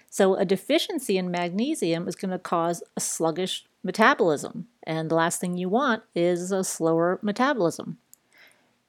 So, 0.10 0.36
a 0.36 0.46
deficiency 0.46 1.18
in 1.18 1.32
magnesium 1.32 2.08
is 2.08 2.16
going 2.16 2.32
to 2.32 2.40
cause 2.40 2.82
a 2.96 3.00
sluggish 3.00 3.66
metabolism. 3.84 4.68
And 4.84 5.10
the 5.10 5.16
last 5.16 5.42
thing 5.42 5.58
you 5.58 5.70
want 5.70 6.04
is 6.16 6.52
a 6.52 6.64
slower 6.64 7.20
metabolism. 7.22 7.98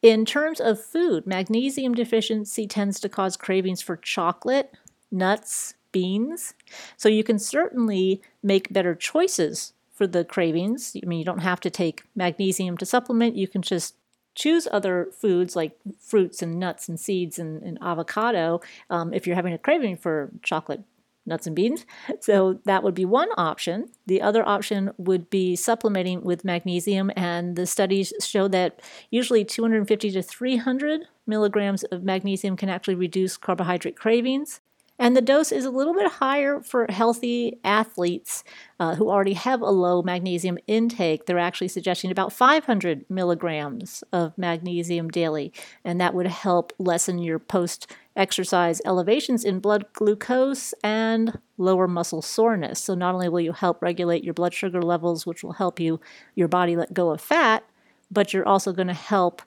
In 0.01 0.25
terms 0.25 0.61
of 0.61 0.81
food, 0.81 1.27
magnesium 1.27 1.93
deficiency 1.95 2.67
tends 2.67 3.01
to 3.01 3.09
cause 3.09 3.37
cravings 3.37 3.83
for 3.83 3.97
chocolate, 3.97 4.73
nuts, 5.11 5.75
beans. 5.91 6.55
So 6.97 7.09
you 7.09 7.25
can 7.25 7.39
certainly 7.39 8.23
make 8.43 8.73
better 8.73 8.95
choices 8.95 9.73
for 9.93 10.07
the 10.07 10.25
cravings. 10.25 10.97
I 11.03 11.07
mean, 11.07 11.19
you 11.19 11.25
don't 11.25 11.41
have 11.41 11.61
to 11.61 11.71
take 11.71 12.05
magnesium 12.15 12.77
to 12.79 12.87
supplement, 12.87 13.37
you 13.37 13.49
can 13.49 13.63
just 13.63 13.95
choose 14.39 14.69
other 14.71 15.11
foods 15.13 15.57
like 15.57 15.77
fruits 15.99 16.43
and 16.43 16.61
nuts 16.61 16.89
and 16.89 16.99
seeds 16.99 17.39
and, 17.39 17.61
and 17.63 17.77
avocado 17.83 18.61
um, 18.89 19.13
if 19.13 19.27
you're 19.27 19.37
having 19.37 19.53
a 19.53 19.59
craving 19.59 19.97
for 19.97 20.31
chocolate 20.43 20.83
nuts 21.27 21.47
and 21.47 21.57
beans. 21.57 21.85
So 22.21 22.61
that 22.65 22.83
would 22.83 22.95
be 22.95 23.05
one 23.05 23.29
option. 23.37 23.89
The 24.07 24.23
other 24.23 24.47
option 24.47 24.93
would 24.97 25.29
be 25.31 25.57
supplementing 25.57 26.23
with 26.23 26.45
magnesium, 26.45 27.11
and 27.17 27.57
the 27.57 27.67
studies 27.67 28.13
show 28.21 28.49
that 28.49 28.81
usually 29.11 29.45
250 29.45 30.11
to 30.13 30.23
300 30.23 31.03
milligrams 31.27 31.85
of 31.85 32.03
magnesium 32.03 32.57
can 32.57 32.69
actually 32.69 32.95
reduce 32.95 33.37
carbohydrate 33.37 33.97
cravings. 33.97 34.61
And 34.99 35.17
the 35.17 35.23
dose 35.23 35.53
is 35.53 35.65
a 35.65 35.71
little 35.71 35.95
bit 35.95 36.11
higher 36.13 36.61
for 36.61 36.87
healthy 36.89 37.61
athletes 37.63 38.43
uh, 38.81 38.97
who 38.97 39.09
already 39.09 39.35
have 39.35 39.61
a 39.61 39.71
low 39.71 40.03
magnesium 40.03 40.59
intake. 40.67 41.27
They're 41.27 41.39
actually 41.39 41.69
suggesting 41.69 42.11
about 42.11 42.33
500 42.33 43.05
milligrams 43.09 44.03
of 44.13 44.37
magnesium 44.37 45.09
daily, 45.09 45.53
and 45.85 46.01
that 46.01 46.15
would 46.15 46.27
help 46.27 46.73
lessen 46.79 47.19
your 47.19 47.39
post 47.39 47.91
exercise 48.17 48.81
elevations 48.85 49.45
in 49.45 49.61
blood 49.61 49.85
glucose 49.93 50.75
and 50.83 51.39
lower 51.57 51.87
muscle 51.87 52.23
soreness. 52.23 52.81
So, 52.81 52.95
not 52.95 53.15
only 53.15 53.29
will 53.29 53.41
you 53.41 53.53
help 53.53 53.81
regulate 53.81 54.25
your 54.25 54.35
blood 54.35 54.53
sugar 54.53 54.83
levels, 54.83 55.25
which 55.25 55.45
will 55.45 55.53
help 55.53 55.79
you 55.79 56.01
your 56.35 56.49
body 56.49 56.75
let 56.75 56.93
go 56.93 57.11
of 57.11 57.21
fat, 57.21 57.65
but 58.11 58.35
you're 58.35 58.49
also 58.49 58.73
going 58.73 58.89
to 58.89 58.95
help 58.95 59.43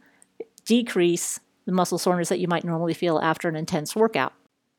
decrease 0.63 1.41
the 1.65 1.73
muscle 1.73 1.97
soreness 1.97 2.29
that 2.29 2.39
you 2.39 2.47
might 2.47 2.63
normally 2.63 2.93
feel 2.93 3.19
after 3.19 3.49
an 3.49 3.55
intense 3.57 3.95
workout. 3.95 4.33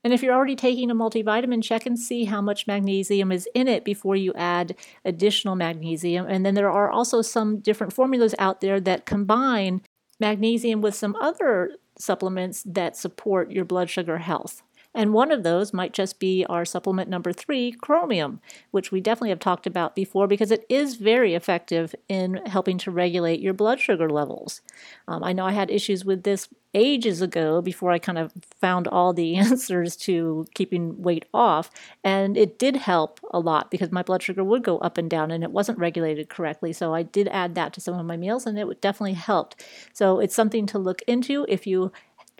And 0.04 0.12
if 0.12 0.22
you're 0.22 0.34
already 0.34 0.56
taking 0.56 0.90
a 0.90 0.94
multivitamin, 0.94 1.62
check 1.62 1.86
and 1.86 1.98
see 1.98 2.24
how 2.24 2.40
much 2.40 2.66
magnesium 2.66 3.30
is 3.30 3.48
in 3.54 3.68
it 3.68 3.84
before 3.84 4.16
you 4.16 4.32
add 4.34 4.74
additional 5.04 5.54
magnesium. 5.54 6.26
And 6.26 6.44
then 6.44 6.54
there 6.54 6.70
are 6.70 6.90
also 6.90 7.22
some 7.22 7.58
different 7.58 7.92
formulas 7.92 8.34
out 8.38 8.60
there 8.60 8.80
that 8.80 9.06
combine 9.06 9.82
magnesium 10.18 10.80
with 10.80 10.94
some 10.94 11.16
other 11.20 11.76
supplements 11.98 12.64
that 12.64 12.96
support 12.96 13.52
your 13.52 13.64
blood 13.64 13.88
sugar 13.90 14.18
health. 14.18 14.62
And 14.94 15.14
one 15.14 15.33
of 15.33 15.42
those 15.42 15.72
might 15.72 15.92
just 15.92 16.18
be 16.18 16.44
our 16.48 16.64
supplement 16.64 17.09
number 17.09 17.33
three, 17.33 17.72
chromium, 17.72 18.40
which 18.70 18.92
we 18.92 19.00
definitely 19.00 19.31
have 19.31 19.38
talked 19.38 19.66
about 19.66 19.94
before 19.94 20.26
because 20.26 20.50
it 20.50 20.66
is 20.68 20.96
very 20.96 21.35
effective 21.35 21.94
in 22.09 22.37
helping 22.46 22.78
to 22.78 22.90
regulate 22.90 23.40
your 23.40 23.55
blood 23.55 23.81
sugar 23.81 24.11
levels. 24.11 24.61
Um, 25.09 25.24
I 25.24 25.33
know 25.33 25.46
I 25.46 25.52
had 25.52 25.70
issues 25.70 26.05
with 26.05 26.24
this 26.24 26.48
ages 26.74 27.20
ago 27.20 27.61
before 27.61 27.90
I 27.90 27.98
kind 27.98 28.18
of 28.18 28.33
found 28.61 28.88
all 28.88 29.12
the 29.12 29.37
answers 29.37 29.96
to 29.96 30.46
keeping 30.55 31.00
weight 31.02 31.24
off. 31.33 31.70
And 32.05 32.37
it 32.37 32.59
did 32.59 32.76
help 32.76 33.20
a 33.31 33.40
lot 33.40 33.70
because 33.70 33.92
my 33.92 34.02
blood 34.02 34.22
sugar 34.22 34.44
would 34.44 34.62
go 34.62 34.78
up 34.78 34.98
and 34.98 35.09
down 35.09 35.31
and 35.31 35.44
it 35.44 35.50
wasn't 35.50 35.78
regulated 35.78 36.28
correctly. 36.28 36.72
So 36.72 36.94
I 36.94 37.02
did 37.02 37.28
add 37.28 37.55
that 37.55 37.72
to 37.74 37.81
some 37.81 37.98
of 37.98 38.07
my 38.07 38.16
meals 38.16 38.46
and 38.46 38.59
it 38.59 38.81
definitely 38.81 39.14
helped. 39.14 39.64
So 39.92 40.20
it's 40.20 40.35
something 40.35 40.66
to 40.66 40.78
look 40.78 41.02
into 41.02 41.46
if 41.48 41.66
you 41.66 41.92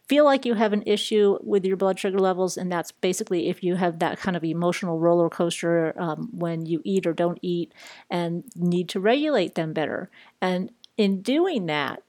feel 0.09 0.25
like 0.25 0.45
you 0.45 0.55
have 0.55 0.73
an 0.73 0.83
issue 0.87 1.39
with 1.43 1.65
your 1.65 1.77
blood 1.77 1.99
sugar 1.99 2.19
levels, 2.19 2.57
and 2.57 2.71
that's 2.71 2.93
basically 2.93 3.49
if 3.49 3.63
you 3.63 3.77
have 3.77 3.99
that 3.99 4.19
kind 4.19 4.37
of 4.37 4.45
emotional 4.45 4.99
roller 4.99 5.29
coaster 5.29 5.95
um, 6.01 6.29
when 6.33 6.67
you 6.67 6.81
eat 6.85 7.07
or 7.07 7.13
don't 7.13 7.39
eat 7.43 7.73
and 8.11 8.45
need 8.57 8.89
to 8.91 9.01
regulate 9.01 9.55
them 9.55 9.73
better. 9.73 10.11
And 10.41 10.71
in 10.97 11.23
doing 11.23 11.67
that, 11.67 12.03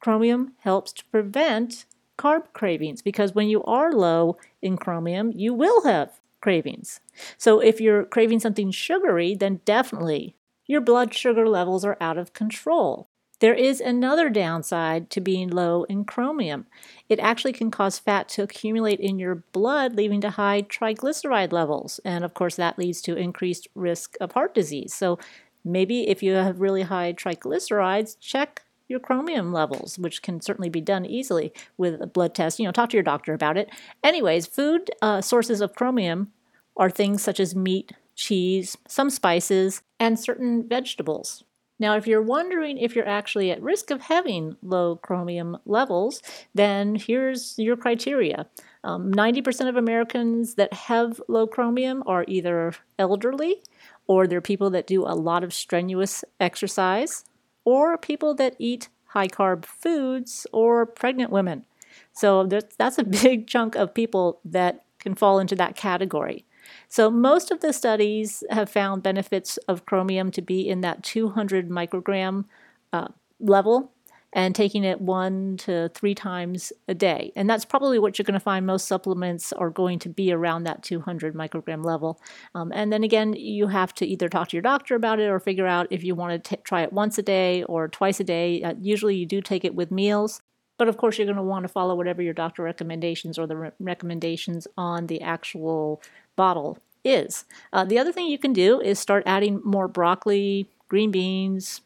chromium 0.00 0.52
helps 0.60 0.92
to 0.94 1.04
prevent 1.06 1.86
carb 2.18 2.52
cravings 2.52 3.00
because 3.00 3.34
when 3.34 3.48
you 3.48 3.62
are 3.64 3.92
low 3.92 4.36
in 4.60 4.76
chromium, 4.76 5.32
you 5.34 5.54
will 5.54 5.84
have 5.84 6.20
cravings. 6.40 7.00
So 7.36 7.60
if 7.60 7.80
you're 7.80 8.04
craving 8.04 8.40
something 8.40 8.70
sugary, 8.70 9.34
then 9.34 9.60
definitely 9.64 10.34
your 10.66 10.80
blood 10.80 11.14
sugar 11.14 11.48
levels 11.48 11.84
are 11.84 11.96
out 12.00 12.18
of 12.18 12.32
control. 12.32 13.08
There 13.40 13.54
is 13.54 13.80
another 13.80 14.28
downside 14.28 15.10
to 15.10 15.20
being 15.20 15.48
low 15.48 15.84
in 15.84 16.04
chromium. 16.04 16.66
It 17.08 17.18
actually 17.20 17.52
can 17.52 17.70
cause 17.70 17.98
fat 17.98 18.28
to 18.30 18.42
accumulate 18.42 19.00
in 19.00 19.18
your 19.18 19.36
blood, 19.52 19.94
leading 19.94 20.20
to 20.22 20.30
high 20.30 20.62
triglyceride 20.62 21.52
levels. 21.52 22.00
And 22.04 22.24
of 22.24 22.34
course, 22.34 22.56
that 22.56 22.78
leads 22.78 23.00
to 23.02 23.16
increased 23.16 23.68
risk 23.74 24.16
of 24.20 24.32
heart 24.32 24.54
disease. 24.54 24.92
So 24.94 25.18
maybe 25.64 26.08
if 26.08 26.22
you 26.22 26.32
have 26.34 26.60
really 26.60 26.82
high 26.82 27.12
triglycerides, 27.12 28.18
check 28.20 28.62
your 28.88 29.00
chromium 29.00 29.52
levels, 29.52 29.98
which 29.98 30.22
can 30.22 30.40
certainly 30.40 30.70
be 30.70 30.80
done 30.80 31.04
easily 31.04 31.52
with 31.76 32.00
a 32.00 32.06
blood 32.06 32.34
test. 32.34 32.58
You 32.58 32.66
know, 32.66 32.72
talk 32.72 32.90
to 32.90 32.96
your 32.96 33.04
doctor 33.04 33.34
about 33.34 33.56
it. 33.56 33.70
Anyways, 34.02 34.46
food 34.46 34.90
uh, 35.02 35.20
sources 35.20 35.60
of 35.60 35.74
chromium 35.74 36.32
are 36.76 36.90
things 36.90 37.22
such 37.22 37.40
as 37.40 37.54
meat, 37.54 37.92
cheese, 38.14 38.76
some 38.86 39.10
spices, 39.10 39.82
and 40.00 40.18
certain 40.18 40.66
vegetables. 40.66 41.44
Now, 41.78 41.96
if 41.96 42.06
you're 42.06 42.22
wondering 42.22 42.78
if 42.78 42.96
you're 42.96 43.08
actually 43.08 43.50
at 43.50 43.62
risk 43.62 43.90
of 43.90 44.02
having 44.02 44.56
low 44.62 44.96
chromium 44.96 45.56
levels, 45.64 46.22
then 46.54 46.96
here's 46.96 47.58
your 47.58 47.76
criteria. 47.76 48.46
Um, 48.82 49.12
90% 49.12 49.68
of 49.68 49.76
Americans 49.76 50.54
that 50.54 50.72
have 50.72 51.20
low 51.28 51.46
chromium 51.46 52.02
are 52.06 52.24
either 52.26 52.74
elderly, 52.98 53.62
or 54.06 54.26
they're 54.26 54.40
people 54.40 54.70
that 54.70 54.86
do 54.86 55.02
a 55.02 55.14
lot 55.14 55.44
of 55.44 55.54
strenuous 55.54 56.24
exercise, 56.40 57.24
or 57.64 57.96
people 57.96 58.34
that 58.34 58.56
eat 58.58 58.88
high 59.08 59.28
carb 59.28 59.64
foods, 59.64 60.46
or 60.52 60.84
pregnant 60.84 61.30
women. 61.30 61.64
So 62.12 62.46
that's 62.46 62.98
a 62.98 63.04
big 63.22 63.46
chunk 63.46 63.76
of 63.76 63.94
people 63.94 64.40
that 64.44 64.84
can 64.98 65.14
fall 65.14 65.38
into 65.38 65.54
that 65.56 65.76
category. 65.76 66.44
So, 66.88 67.10
most 67.10 67.50
of 67.50 67.60
the 67.60 67.72
studies 67.72 68.44
have 68.50 68.70
found 68.70 69.02
benefits 69.02 69.56
of 69.68 69.86
chromium 69.86 70.30
to 70.32 70.42
be 70.42 70.68
in 70.68 70.80
that 70.82 71.02
200 71.02 71.68
microgram 71.68 72.44
uh, 72.92 73.08
level 73.40 73.92
and 74.32 74.54
taking 74.54 74.84
it 74.84 75.00
one 75.00 75.56
to 75.56 75.88
three 75.94 76.14
times 76.14 76.72
a 76.86 76.94
day. 76.94 77.32
And 77.34 77.48
that's 77.48 77.64
probably 77.64 77.98
what 77.98 78.18
you're 78.18 78.24
going 78.24 78.34
to 78.34 78.40
find 78.40 78.66
most 78.66 78.86
supplements 78.86 79.52
are 79.54 79.70
going 79.70 79.98
to 80.00 80.08
be 80.08 80.32
around 80.32 80.64
that 80.64 80.82
200 80.82 81.34
microgram 81.34 81.84
level. 81.84 82.20
Um, 82.54 82.70
and 82.74 82.92
then 82.92 83.04
again, 83.04 83.32
you 83.32 83.68
have 83.68 83.94
to 83.94 84.06
either 84.06 84.28
talk 84.28 84.48
to 84.48 84.56
your 84.56 84.62
doctor 84.62 84.94
about 84.94 85.18
it 85.18 85.28
or 85.28 85.40
figure 85.40 85.66
out 85.66 85.86
if 85.90 86.04
you 86.04 86.14
want 86.14 86.44
to 86.44 86.56
t- 86.56 86.62
try 86.62 86.82
it 86.82 86.92
once 86.92 87.16
a 87.18 87.22
day 87.22 87.62
or 87.64 87.88
twice 87.88 88.20
a 88.20 88.24
day. 88.24 88.62
Uh, 88.62 88.74
usually, 88.80 89.16
you 89.16 89.24
do 89.24 89.40
take 89.40 89.64
it 89.64 89.74
with 89.74 89.90
meals. 89.90 90.42
But 90.76 90.88
of 90.88 90.96
course, 90.96 91.18
you're 91.18 91.26
going 91.26 91.36
to 91.36 91.42
want 91.42 91.64
to 91.64 91.68
follow 91.68 91.96
whatever 91.96 92.22
your 92.22 92.34
doctor 92.34 92.62
recommendations 92.62 93.38
or 93.38 93.46
the 93.46 93.56
re- 93.56 93.70
recommendations 93.80 94.68
on 94.76 95.08
the 95.08 95.20
actual 95.22 96.00
bottle 96.38 96.78
is. 97.04 97.44
Uh, 97.72 97.84
the 97.84 97.98
other 97.98 98.12
thing 98.12 98.28
you 98.28 98.38
can 98.38 98.52
do 98.52 98.80
is 98.80 98.98
start 98.98 99.24
adding 99.26 99.60
more 99.64 99.88
broccoli, 99.88 100.70
green 100.88 101.10
beans, 101.10 101.80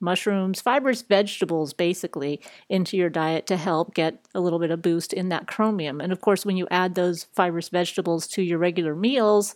mushrooms, 0.00 0.60
fibrous 0.60 1.02
vegetables 1.02 1.72
basically 1.72 2.40
into 2.68 2.96
your 2.96 3.08
diet 3.08 3.46
to 3.46 3.56
help 3.56 3.94
get 3.94 4.18
a 4.34 4.40
little 4.40 4.58
bit 4.58 4.72
of 4.72 4.82
boost 4.82 5.12
in 5.12 5.28
that 5.28 5.46
chromium. 5.46 6.00
And 6.00 6.12
of 6.12 6.20
course, 6.20 6.44
when 6.44 6.56
you 6.56 6.66
add 6.70 6.96
those 6.96 7.28
fibrous 7.32 7.68
vegetables 7.68 8.26
to 8.28 8.42
your 8.42 8.58
regular 8.58 8.96
meals, 8.96 9.54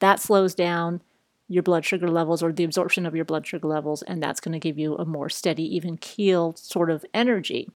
that 0.00 0.18
slows 0.20 0.54
down 0.56 1.00
your 1.48 1.62
blood 1.62 1.84
sugar 1.84 2.08
levels 2.08 2.42
or 2.42 2.52
the 2.52 2.64
absorption 2.64 3.06
of 3.06 3.14
your 3.14 3.24
blood 3.24 3.46
sugar 3.46 3.68
levels, 3.68 4.02
and 4.02 4.20
that's 4.20 4.40
going 4.40 4.52
to 4.52 4.58
give 4.58 4.78
you 4.78 4.96
a 4.96 5.04
more 5.04 5.28
steady, 5.28 5.76
even 5.76 5.96
keel 5.98 6.56
sort 6.56 6.90
of 6.90 7.04
energy. 7.14 7.68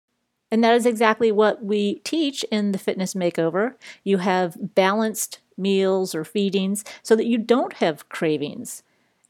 And 0.50 0.64
that 0.64 0.74
is 0.74 0.86
exactly 0.86 1.30
what 1.30 1.62
we 1.62 1.96
teach 1.96 2.44
in 2.44 2.72
the 2.72 2.78
fitness 2.78 3.12
makeover. 3.12 3.74
You 4.04 4.18
have 4.18 4.56
balanced 4.74 5.40
meals 5.56 6.14
or 6.14 6.24
feedings 6.24 6.84
so 7.02 7.16
that 7.16 7.26
you 7.26 7.38
don't 7.38 7.74
have 7.74 8.08
cravings. 8.08 8.82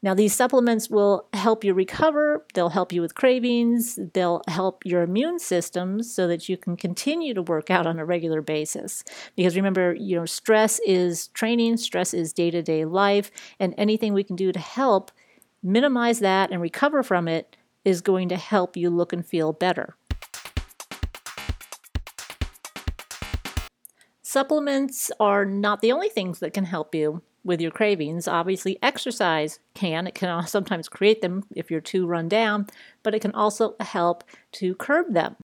Now, 0.03 0.13
these 0.13 0.35
supplements 0.35 0.89
will 0.89 1.27
help 1.33 1.63
you 1.63 1.73
recover, 1.73 2.45
they'll 2.53 2.69
help 2.69 2.93
you 2.93 3.01
with 3.01 3.15
cravings, 3.15 3.97
they'll 4.13 4.43
help 4.47 4.85
your 4.85 5.01
immune 5.01 5.39
system 5.39 6.03
so 6.03 6.27
that 6.27 6.47
you 6.47 6.55
can 6.55 6.77
continue 6.77 7.33
to 7.33 7.41
work 7.41 7.71
out 7.71 7.87
on 7.87 7.97
a 7.97 8.05
regular 8.05 8.41
basis. 8.41 9.03
Because 9.35 9.55
remember, 9.55 9.95
you 9.95 10.15
know, 10.15 10.25
stress 10.25 10.79
is 10.85 11.27
training, 11.29 11.77
stress 11.77 12.13
is 12.13 12.31
day 12.31 12.51
to 12.51 12.61
day 12.61 12.85
life, 12.85 13.31
and 13.59 13.73
anything 13.75 14.13
we 14.13 14.23
can 14.23 14.35
do 14.35 14.51
to 14.51 14.59
help 14.59 15.11
minimize 15.63 16.19
that 16.19 16.51
and 16.51 16.61
recover 16.61 17.03
from 17.03 17.27
it 17.27 17.57
is 17.83 18.01
going 18.01 18.29
to 18.29 18.37
help 18.37 18.77
you 18.77 18.89
look 18.89 19.11
and 19.11 19.25
feel 19.25 19.51
better. 19.51 19.96
Supplements 24.29 25.09
are 25.21 25.45
not 25.45 25.79
the 25.79 25.93
only 25.93 26.09
things 26.09 26.39
that 26.39 26.53
can 26.53 26.65
help 26.65 26.93
you 26.93 27.21
with 27.45 27.61
your 27.61 27.71
cravings. 27.71 28.27
Obviously, 28.27 28.77
exercise 28.83 29.61
can. 29.73 30.05
It 30.05 30.15
can 30.15 30.45
sometimes 30.47 30.89
create 30.89 31.21
them 31.21 31.45
if 31.55 31.71
you're 31.71 31.79
too 31.79 32.05
run 32.05 32.27
down, 32.27 32.67
but 33.03 33.15
it 33.15 33.21
can 33.21 33.31
also 33.31 33.77
help 33.79 34.25
to 34.51 34.75
curb 34.75 35.13
them. 35.13 35.37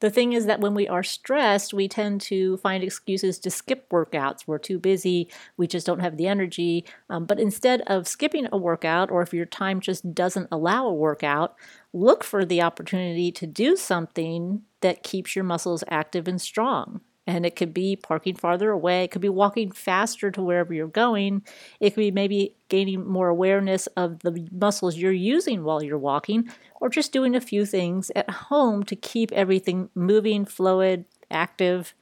The 0.00 0.10
thing 0.10 0.34
is 0.34 0.44
that 0.44 0.60
when 0.60 0.74
we 0.74 0.86
are 0.86 1.02
stressed, 1.02 1.72
we 1.72 1.88
tend 1.88 2.20
to 2.22 2.58
find 2.58 2.84
excuses 2.84 3.38
to 3.38 3.50
skip 3.50 3.88
workouts. 3.88 4.46
We're 4.46 4.58
too 4.58 4.78
busy, 4.78 5.30
we 5.56 5.66
just 5.66 5.86
don't 5.86 6.00
have 6.00 6.18
the 6.18 6.26
energy. 6.26 6.84
Um, 7.08 7.24
but 7.24 7.40
instead 7.40 7.80
of 7.86 8.06
skipping 8.06 8.48
a 8.52 8.58
workout, 8.58 9.10
or 9.10 9.22
if 9.22 9.32
your 9.32 9.46
time 9.46 9.80
just 9.80 10.14
doesn't 10.14 10.48
allow 10.52 10.86
a 10.86 10.92
workout, 10.92 11.56
look 11.94 12.22
for 12.22 12.44
the 12.44 12.60
opportunity 12.60 13.32
to 13.32 13.46
do 13.46 13.76
something 13.76 14.60
that 14.82 15.02
keeps 15.02 15.34
your 15.34 15.44
muscles 15.46 15.82
active 15.88 16.28
and 16.28 16.38
strong. 16.38 17.00
And 17.26 17.44
it 17.44 17.56
could 17.56 17.74
be 17.74 17.96
parking 17.96 18.36
farther 18.36 18.70
away. 18.70 19.04
It 19.04 19.10
could 19.10 19.20
be 19.20 19.28
walking 19.28 19.72
faster 19.72 20.30
to 20.30 20.42
wherever 20.42 20.72
you're 20.72 20.86
going. 20.86 21.42
It 21.80 21.90
could 21.90 22.00
be 22.00 22.10
maybe 22.12 22.54
gaining 22.68 23.06
more 23.06 23.28
awareness 23.28 23.88
of 23.96 24.20
the 24.20 24.48
muscles 24.52 24.96
you're 24.96 25.12
using 25.12 25.64
while 25.64 25.82
you're 25.82 25.98
walking, 25.98 26.48
or 26.80 26.88
just 26.88 27.12
doing 27.12 27.34
a 27.34 27.40
few 27.40 27.66
things 27.66 28.10
at 28.14 28.30
home 28.30 28.84
to 28.84 28.94
keep 28.94 29.32
everything 29.32 29.90
moving, 29.94 30.44
fluid, 30.44 31.04
active. 31.30 31.94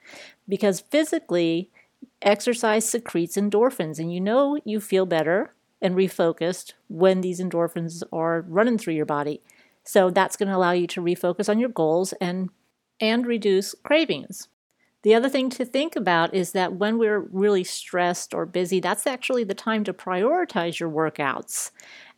Because 0.46 0.80
physically, 0.80 1.70
exercise 2.20 2.88
secretes 2.88 3.36
endorphins, 3.36 3.98
and 3.98 4.12
you 4.12 4.20
know 4.20 4.58
you 4.64 4.80
feel 4.80 5.06
better 5.06 5.54
and 5.80 5.94
refocused 5.94 6.72
when 6.88 7.20
these 7.20 7.40
endorphins 7.40 8.02
are 8.12 8.42
running 8.48 8.78
through 8.78 8.94
your 8.94 9.06
body. 9.06 9.40
So 9.84 10.10
that's 10.10 10.36
going 10.36 10.48
to 10.48 10.56
allow 10.56 10.72
you 10.72 10.86
to 10.88 11.02
refocus 11.02 11.48
on 11.48 11.58
your 11.58 11.68
goals 11.68 12.12
and 12.20 12.50
and 13.00 13.26
reduce 13.26 13.74
cravings. 13.82 14.48
The 15.04 15.14
other 15.14 15.28
thing 15.28 15.50
to 15.50 15.66
think 15.66 15.96
about 15.96 16.32
is 16.32 16.52
that 16.52 16.76
when 16.76 16.96
we're 16.96 17.20
really 17.20 17.62
stressed 17.62 18.32
or 18.32 18.46
busy, 18.46 18.80
that's 18.80 19.06
actually 19.06 19.44
the 19.44 19.52
time 19.52 19.84
to 19.84 19.92
prioritize 19.92 20.80
your 20.80 20.88
workouts. 20.88 21.70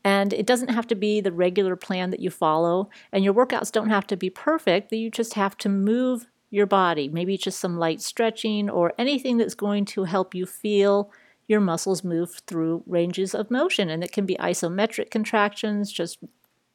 And 0.04 0.32
it 0.32 0.46
doesn't 0.46 0.70
have 0.70 0.86
to 0.86 0.94
be 0.94 1.20
the 1.20 1.32
regular 1.32 1.74
plan 1.74 2.10
that 2.10 2.20
you 2.20 2.30
follow, 2.30 2.88
and 3.10 3.24
your 3.24 3.34
workouts 3.34 3.72
don't 3.72 3.90
have 3.90 4.06
to 4.06 4.16
be 4.16 4.30
perfect. 4.30 4.92
You 4.92 5.10
just 5.10 5.34
have 5.34 5.56
to 5.58 5.68
move 5.68 6.28
your 6.50 6.66
body, 6.66 7.08
maybe 7.08 7.36
just 7.36 7.58
some 7.58 7.76
light 7.76 8.00
stretching 8.00 8.70
or 8.70 8.94
anything 8.96 9.36
that's 9.36 9.56
going 9.56 9.84
to 9.86 10.04
help 10.04 10.32
you 10.32 10.46
feel 10.46 11.10
your 11.48 11.60
muscles 11.60 12.04
move 12.04 12.40
through 12.46 12.84
ranges 12.86 13.34
of 13.34 13.50
motion. 13.50 13.90
And 13.90 14.04
it 14.04 14.12
can 14.12 14.26
be 14.26 14.36
isometric 14.36 15.10
contractions, 15.10 15.90
just 15.90 16.18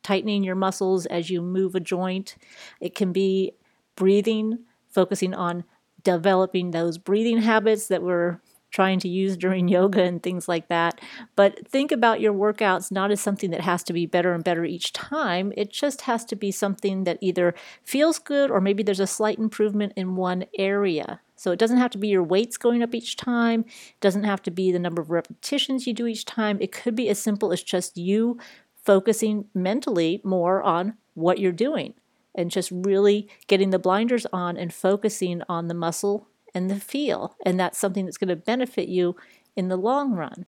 tightening 0.03 0.43
your 0.43 0.55
muscles 0.55 1.05
as 1.05 1.29
you 1.29 1.41
move 1.41 1.73
a 1.73 1.79
joint. 1.79 2.35
It 2.81 2.95
can 2.95 3.13
be 3.13 3.53
breathing, 3.95 4.59
focusing 4.89 5.33
on 5.33 5.63
developing 6.03 6.71
those 6.71 6.97
breathing 6.97 7.39
habits 7.39 7.87
that 7.87 8.03
we're 8.03 8.39
trying 8.71 8.99
to 8.99 9.07
use 9.07 9.37
during 9.37 9.67
yoga 9.67 10.01
and 10.01 10.23
things 10.23 10.47
like 10.47 10.67
that. 10.69 10.99
But 11.35 11.67
think 11.67 11.91
about 11.91 12.21
your 12.21 12.33
workouts 12.33 12.91
not 12.91 13.11
as 13.11 13.21
something 13.21 13.51
that 13.51 13.61
has 13.61 13.83
to 13.83 13.93
be 13.93 14.05
better 14.05 14.33
and 14.33 14.43
better 14.43 14.65
each 14.65 14.93
time. 14.93 15.53
It 15.55 15.71
just 15.71 16.01
has 16.01 16.25
to 16.25 16.35
be 16.35 16.51
something 16.51 17.03
that 17.03 17.19
either 17.21 17.53
feels 17.83 18.17
good 18.17 18.49
or 18.49 18.61
maybe 18.61 18.81
there's 18.81 18.99
a 18.99 19.07
slight 19.07 19.37
improvement 19.37 19.93
in 19.95 20.15
one 20.15 20.45
area. 20.57 21.19
So 21.35 21.51
it 21.51 21.59
doesn't 21.59 21.77
have 21.77 21.91
to 21.91 21.97
be 21.97 22.07
your 22.07 22.23
weights 22.23 22.57
going 22.57 22.83
up 22.83 22.93
each 22.93 23.17
time, 23.17 23.61
it 23.61 23.99
doesn't 23.99 24.25
have 24.25 24.43
to 24.43 24.51
be 24.51 24.71
the 24.71 24.79
number 24.79 25.01
of 25.01 25.09
repetitions 25.09 25.87
you 25.87 25.93
do 25.93 26.07
each 26.07 26.25
time. 26.25 26.57
It 26.61 26.71
could 26.71 26.95
be 26.95 27.09
as 27.09 27.19
simple 27.19 27.51
as 27.51 27.63
just 27.63 27.97
you 27.97 28.37
focusing 28.75 29.45
mentally 29.53 30.21
more 30.23 30.61
on 30.61 30.97
what 31.13 31.39
you're 31.39 31.51
doing 31.51 31.93
and 32.35 32.51
just 32.51 32.71
really 32.71 33.27
getting 33.47 33.69
the 33.69 33.79
blinders 33.79 34.25
on 34.31 34.57
and 34.57 34.73
focusing 34.73 35.41
on 35.49 35.67
the 35.67 35.73
muscle 35.73 36.27
and 36.53 36.69
the 36.69 36.79
feel. 36.79 37.35
And 37.45 37.59
that's 37.59 37.77
something 37.77 38.05
that's 38.05 38.17
going 38.17 38.29
to 38.29 38.35
benefit 38.35 38.87
you 38.87 39.15
in 39.55 39.67
the 39.67 39.77
long 39.77 40.13
run. 40.13 40.45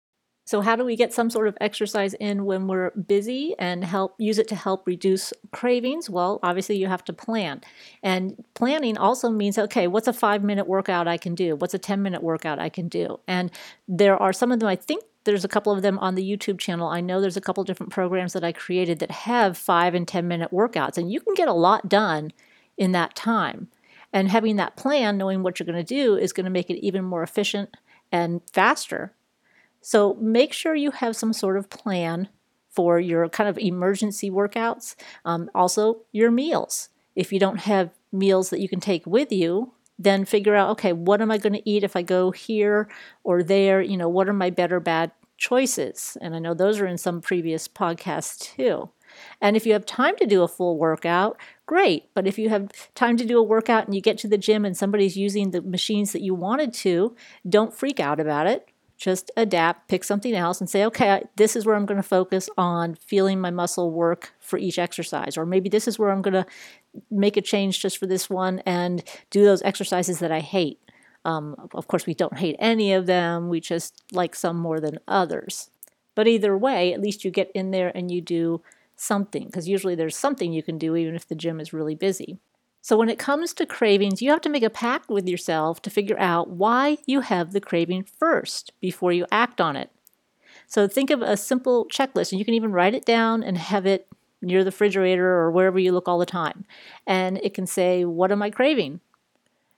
So, 0.50 0.62
how 0.62 0.74
do 0.74 0.84
we 0.84 0.96
get 0.96 1.12
some 1.12 1.30
sort 1.30 1.46
of 1.46 1.56
exercise 1.60 2.12
in 2.14 2.44
when 2.44 2.66
we're 2.66 2.90
busy 2.90 3.54
and 3.56 3.84
help 3.84 4.16
use 4.18 4.36
it 4.36 4.48
to 4.48 4.56
help 4.56 4.84
reduce 4.84 5.32
cravings? 5.52 6.10
Well, 6.10 6.40
obviously, 6.42 6.76
you 6.76 6.88
have 6.88 7.04
to 7.04 7.12
plan. 7.12 7.60
And 8.02 8.44
planning 8.54 8.98
also 8.98 9.30
means 9.30 9.58
okay, 9.58 9.86
what's 9.86 10.08
a 10.08 10.12
five 10.12 10.42
minute 10.42 10.66
workout 10.66 11.06
I 11.06 11.18
can 11.18 11.36
do? 11.36 11.54
What's 11.54 11.74
a 11.74 11.78
10 11.78 12.02
minute 12.02 12.20
workout 12.20 12.58
I 12.58 12.68
can 12.68 12.88
do? 12.88 13.20
And 13.28 13.52
there 13.86 14.16
are 14.16 14.32
some 14.32 14.50
of 14.50 14.58
them, 14.58 14.68
I 14.68 14.74
think 14.74 15.04
there's 15.24 15.44
a 15.44 15.48
couple 15.48 15.72
of 15.72 15.82
them 15.82 15.98
on 15.98 16.14
the 16.14 16.28
YouTube 16.28 16.58
channel. 16.58 16.88
I 16.88 17.00
know 17.00 17.20
there's 17.20 17.36
a 17.36 17.42
couple 17.42 17.62
different 17.64 17.92
programs 17.92 18.32
that 18.32 18.44
I 18.44 18.52
created 18.52 18.98
that 19.00 19.10
have 19.10 19.58
five 19.58 19.94
and 19.94 20.06
10 20.06 20.26
minute 20.26 20.50
workouts, 20.50 20.96
and 20.96 21.12
you 21.12 21.20
can 21.20 21.34
get 21.34 21.48
a 21.48 21.52
lot 21.52 21.88
done 21.88 22.32
in 22.76 22.92
that 22.92 23.14
time. 23.14 23.68
And 24.12 24.28
having 24.28 24.56
that 24.56 24.76
plan, 24.76 25.18
knowing 25.18 25.42
what 25.42 25.60
you're 25.60 25.66
going 25.66 25.84
to 25.84 25.84
do, 25.84 26.16
is 26.16 26.32
going 26.32 26.44
to 26.44 26.50
make 26.50 26.70
it 26.70 26.84
even 26.84 27.04
more 27.04 27.22
efficient 27.22 27.76
and 28.10 28.40
faster. 28.52 29.14
So 29.80 30.14
make 30.14 30.52
sure 30.52 30.74
you 30.74 30.90
have 30.90 31.16
some 31.16 31.32
sort 31.32 31.56
of 31.56 31.70
plan 31.70 32.28
for 32.70 32.98
your 32.98 33.28
kind 33.28 33.48
of 33.48 33.58
emergency 33.58 34.30
workouts. 34.30 34.94
Um, 35.24 35.50
also, 35.54 36.02
your 36.12 36.30
meals. 36.30 36.88
If 37.14 37.32
you 37.32 37.38
don't 37.38 37.60
have 37.60 37.90
meals 38.12 38.50
that 38.50 38.60
you 38.60 38.68
can 38.68 38.80
take 38.80 39.06
with 39.06 39.32
you, 39.32 39.72
then 40.00 40.24
figure 40.24 40.56
out 40.56 40.70
okay, 40.70 40.92
what 40.92 41.20
am 41.20 41.30
I 41.30 41.38
going 41.38 41.52
to 41.52 41.70
eat 41.70 41.84
if 41.84 41.94
I 41.94 42.02
go 42.02 42.32
here 42.32 42.88
or 43.22 43.42
there? 43.42 43.80
You 43.80 43.96
know, 43.96 44.08
what 44.08 44.28
are 44.28 44.32
my 44.32 44.50
better 44.50 44.80
bad 44.80 45.12
choices? 45.36 46.16
And 46.20 46.34
I 46.34 46.38
know 46.38 46.54
those 46.54 46.80
are 46.80 46.86
in 46.86 46.98
some 46.98 47.20
previous 47.20 47.68
podcasts 47.68 48.38
too. 48.56 48.90
And 49.40 49.56
if 49.56 49.66
you 49.66 49.72
have 49.72 49.86
time 49.86 50.16
to 50.16 50.26
do 50.26 50.42
a 50.42 50.48
full 50.48 50.78
workout, 50.78 51.36
great. 51.66 52.14
But 52.14 52.26
if 52.26 52.38
you 52.38 52.48
have 52.48 52.70
time 52.94 53.16
to 53.16 53.24
do 53.24 53.38
a 53.38 53.42
workout 53.42 53.86
and 53.86 53.94
you 53.94 54.00
get 54.00 54.18
to 54.18 54.28
the 54.28 54.38
gym 54.38 54.64
and 54.64 54.76
somebody's 54.76 55.16
using 55.16 55.50
the 55.50 55.62
machines 55.62 56.12
that 56.12 56.22
you 56.22 56.34
wanted 56.34 56.72
to, 56.74 57.14
don't 57.48 57.74
freak 57.74 58.00
out 58.00 58.20
about 58.20 58.46
it. 58.46 58.68
Just 58.96 59.30
adapt, 59.34 59.88
pick 59.88 60.04
something 60.04 60.34
else, 60.34 60.60
and 60.60 60.68
say, 60.68 60.84
okay, 60.84 61.22
this 61.36 61.56
is 61.56 61.64
where 61.64 61.74
I'm 61.74 61.86
going 61.86 61.96
to 61.96 62.06
focus 62.06 62.50
on 62.58 62.96
feeling 62.96 63.40
my 63.40 63.50
muscle 63.50 63.90
work 63.90 64.34
for 64.38 64.58
each 64.58 64.78
exercise. 64.78 65.38
Or 65.38 65.46
maybe 65.46 65.70
this 65.70 65.88
is 65.88 65.98
where 65.98 66.10
I'm 66.10 66.20
going 66.20 66.34
to 66.34 66.44
make 67.10 67.36
a 67.36 67.42
change 67.42 67.80
just 67.80 67.98
for 67.98 68.06
this 68.06 68.28
one 68.28 68.60
and 68.60 69.02
do 69.30 69.44
those 69.44 69.62
exercises 69.62 70.18
that 70.18 70.32
I 70.32 70.40
hate. 70.40 70.78
Um, 71.24 71.68
of 71.74 71.86
course, 71.86 72.06
we 72.06 72.14
don't 72.14 72.38
hate 72.38 72.56
any 72.58 72.92
of 72.92 73.06
them, 73.06 73.48
we 73.48 73.60
just 73.60 74.02
like 74.12 74.34
some 74.34 74.56
more 74.56 74.80
than 74.80 74.98
others. 75.06 75.70
But 76.14 76.26
either 76.26 76.56
way, 76.56 76.92
at 76.92 77.00
least 77.00 77.24
you 77.24 77.30
get 77.30 77.50
in 77.54 77.70
there 77.70 77.92
and 77.94 78.10
you 78.10 78.20
do 78.20 78.62
something, 78.96 79.46
because 79.46 79.68
usually 79.68 79.94
there's 79.94 80.16
something 80.16 80.52
you 80.52 80.62
can 80.62 80.78
do 80.78 80.96
even 80.96 81.14
if 81.14 81.26
the 81.26 81.34
gym 81.34 81.60
is 81.60 81.72
really 81.72 81.94
busy. 81.94 82.38
So, 82.82 82.96
when 82.96 83.10
it 83.10 83.18
comes 83.18 83.52
to 83.54 83.66
cravings, 83.66 84.22
you 84.22 84.30
have 84.30 84.40
to 84.40 84.48
make 84.48 84.62
a 84.62 84.70
pact 84.70 85.10
with 85.10 85.28
yourself 85.28 85.82
to 85.82 85.90
figure 85.90 86.18
out 86.18 86.48
why 86.48 86.96
you 87.06 87.20
have 87.20 87.52
the 87.52 87.60
craving 87.60 88.04
first 88.04 88.72
before 88.80 89.12
you 89.12 89.26
act 89.30 89.60
on 89.60 89.76
it. 89.76 89.90
So, 90.66 90.88
think 90.88 91.10
of 91.10 91.20
a 91.20 91.36
simple 91.36 91.86
checklist, 91.86 92.32
and 92.32 92.38
you 92.38 92.44
can 92.44 92.54
even 92.54 92.72
write 92.72 92.94
it 92.94 93.04
down 93.04 93.42
and 93.42 93.58
have 93.58 93.84
it 93.84 94.06
near 94.42 94.64
the 94.64 94.70
refrigerator 94.70 95.26
or 95.26 95.50
wherever 95.50 95.78
you 95.78 95.92
look 95.92 96.08
all 96.08 96.18
the 96.18 96.26
time. 96.26 96.64
And 97.06 97.38
it 97.42 97.54
can 97.54 97.66
say, 97.66 98.04
What 98.04 98.32
am 98.32 98.42
I 98.42 98.50
craving? 98.50 99.00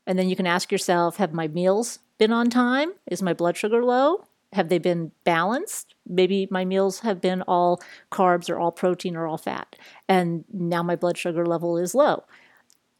And 0.07 0.19
then 0.19 0.29
you 0.29 0.37
can 0.37 0.47
ask 0.47 0.73
yourself, 0.73 1.17
Have 1.17 1.33
my 1.33 1.49
meals 1.49 1.99
been 2.19 2.33
on 2.33 2.51
time? 2.51 2.93
Is 3.07 3.23
my 3.23 3.33
blood 3.33 3.57
sugar 3.57 3.85
low? 3.85 4.25
Have 4.53 4.69
they 4.69 4.79
been 4.79 5.13
balanced? 5.25 5.95
Maybe 6.07 6.47
my 6.51 6.65
meals 6.65 7.01
have 7.01 7.21
been 7.21 7.43
all 7.43 7.81
carbs 8.11 8.51
or 8.51 8.59
all 8.59 8.73
protein 8.73 9.17
or 9.17 9.27
all 9.27 9.39
fat, 9.39 9.77
and 10.09 10.45
now 10.53 10.83
my 10.83 10.97
blood 10.97 11.17
sugar 11.17 11.47
level 11.47 11.79
is 11.79 11.95
low. 11.95 12.25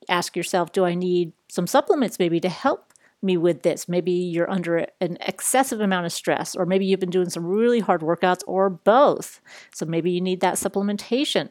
Ask 0.09 0.37
yourself, 0.37 0.73
do 0.73 0.85
I 0.85 0.95
need 0.95 1.33
some 1.49 1.67
supplements 1.67 2.19
maybe 2.19 2.41
to 2.41 2.49
help 2.49 2.92
me 3.23 3.37
with 3.37 3.63
this? 3.63 3.89
Maybe 3.89 4.13
you're 4.13 4.51
under 4.51 4.87
an 5.01 5.19
excessive 5.21 5.81
amount 5.81 6.07
of 6.07 6.13
stress, 6.13 6.55
or 6.55 6.67
maybe 6.67 6.87
you've 6.87 7.01
been 7.01 7.11
doing 7.11 7.31
some 7.31 7.47
really 7.47 7.81
hard 7.81 8.01
workouts, 8.01 8.43
or 8.47 8.69
both. 8.69 9.41
So 9.73 9.87
maybe 9.87 10.11
you 10.11 10.21
need 10.21 10.41
that 10.41 10.55
supplementation. 10.55 11.51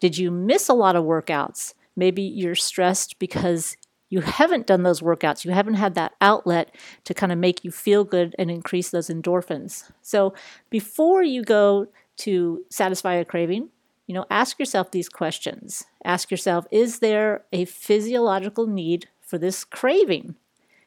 Did 0.00 0.18
you 0.18 0.30
miss 0.30 0.68
a 0.68 0.74
lot 0.74 0.96
of 0.96 1.04
workouts? 1.04 1.74
Maybe 1.96 2.22
you're 2.22 2.54
stressed 2.54 3.18
because 3.18 3.76
you 4.08 4.20
haven't 4.20 4.66
done 4.66 4.82
those 4.82 5.00
workouts, 5.00 5.44
you 5.44 5.52
haven't 5.52 5.74
had 5.74 5.94
that 5.94 6.12
outlet 6.20 6.74
to 7.04 7.14
kind 7.14 7.32
of 7.32 7.38
make 7.38 7.64
you 7.64 7.70
feel 7.70 8.04
good 8.04 8.34
and 8.38 8.50
increase 8.50 8.90
those 8.90 9.08
endorphins. 9.08 9.90
So 10.02 10.34
before 10.68 11.22
you 11.22 11.42
go 11.42 11.86
to 12.18 12.62
satisfy 12.68 13.14
a 13.14 13.24
craving, 13.24 13.70
you 14.06 14.14
know, 14.14 14.26
ask 14.30 14.58
yourself 14.58 14.90
these 14.90 15.08
questions. 15.08 15.84
Ask 16.04 16.30
yourself, 16.30 16.66
is 16.70 16.98
there 16.98 17.44
a 17.52 17.64
physiological 17.64 18.66
need 18.66 19.08
for 19.20 19.38
this 19.38 19.64
craving? 19.64 20.34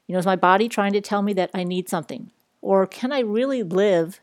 You 0.07 0.13
know, 0.13 0.19
is 0.19 0.25
my 0.25 0.35
body 0.35 0.69
trying 0.69 0.93
to 0.93 1.01
tell 1.01 1.21
me 1.21 1.33
that 1.33 1.51
I 1.53 1.63
need 1.63 1.89
something? 1.89 2.31
Or 2.61 2.85
can 2.85 3.11
I 3.11 3.19
really 3.19 3.63
live 3.63 4.21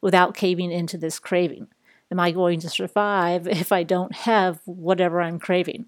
without 0.00 0.34
caving 0.34 0.70
into 0.70 0.98
this 0.98 1.18
craving? 1.18 1.68
Am 2.10 2.20
I 2.20 2.30
going 2.30 2.60
to 2.60 2.68
survive 2.68 3.46
if 3.48 3.72
I 3.72 3.82
don't 3.82 4.14
have 4.14 4.60
whatever 4.64 5.20
I'm 5.20 5.38
craving? 5.38 5.86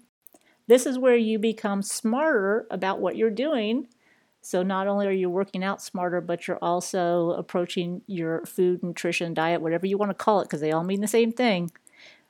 This 0.67 0.85
is 0.85 0.99
where 0.99 1.15
you 1.15 1.39
become 1.39 1.81
smarter 1.81 2.67
about 2.69 2.99
what 2.99 3.15
you're 3.15 3.31
doing. 3.31 3.87
So, 4.41 4.63
not 4.63 4.87
only 4.87 5.07
are 5.07 5.11
you 5.11 5.29
working 5.29 5.63
out 5.63 5.81
smarter, 5.81 6.21
but 6.21 6.47
you're 6.47 6.59
also 6.61 7.31
approaching 7.31 8.01
your 8.07 8.45
food, 8.45 8.83
nutrition, 8.83 9.33
diet, 9.33 9.61
whatever 9.61 9.85
you 9.85 9.97
want 9.97 10.11
to 10.11 10.13
call 10.13 10.39
it, 10.39 10.45
because 10.45 10.61
they 10.61 10.71
all 10.71 10.83
mean 10.83 11.01
the 11.01 11.07
same 11.07 11.31
thing, 11.31 11.71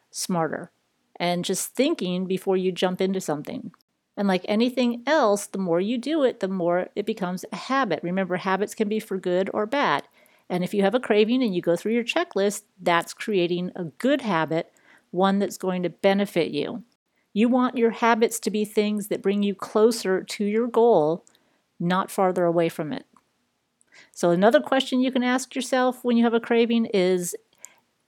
smarter. 0.09 0.71
And 1.17 1.43
just 1.45 1.75
thinking 1.75 2.25
before 2.25 2.55
you 2.55 2.71
jump 2.71 3.01
into 3.01 3.21
something. 3.21 3.73
And 4.19 4.27
like 4.27 4.43
anything 4.49 5.01
else, 5.07 5.47
the 5.47 5.57
more 5.57 5.79
you 5.79 5.97
do 5.97 6.23
it, 6.23 6.41
the 6.41 6.49
more 6.49 6.89
it 6.93 7.05
becomes 7.05 7.45
a 7.53 7.55
habit. 7.55 8.01
Remember, 8.03 8.35
habits 8.35 8.75
can 8.75 8.89
be 8.89 8.99
for 8.99 9.17
good 9.17 9.49
or 9.53 9.65
bad. 9.65 10.09
And 10.49 10.61
if 10.61 10.73
you 10.73 10.81
have 10.81 10.93
a 10.93 10.99
craving 10.99 11.41
and 11.41 11.55
you 11.55 11.61
go 11.61 11.77
through 11.77 11.93
your 11.93 12.03
checklist, 12.03 12.63
that's 12.81 13.13
creating 13.13 13.71
a 13.77 13.85
good 13.85 14.19
habit, 14.19 14.73
one 15.11 15.39
that's 15.39 15.57
going 15.57 15.83
to 15.83 15.89
benefit 15.89 16.51
you. 16.51 16.83
You 17.31 17.47
want 17.47 17.77
your 17.77 17.91
habits 17.91 18.41
to 18.41 18.51
be 18.51 18.65
things 18.65 19.07
that 19.07 19.21
bring 19.21 19.41
you 19.41 19.55
closer 19.55 20.21
to 20.21 20.43
your 20.43 20.67
goal, 20.67 21.23
not 21.79 22.11
farther 22.11 22.43
away 22.43 22.67
from 22.67 22.91
it. 22.91 23.05
So, 24.11 24.31
another 24.31 24.59
question 24.59 24.99
you 24.99 25.13
can 25.13 25.23
ask 25.23 25.55
yourself 25.55 26.03
when 26.03 26.17
you 26.17 26.25
have 26.25 26.33
a 26.33 26.41
craving 26.41 26.87
is 26.87 27.37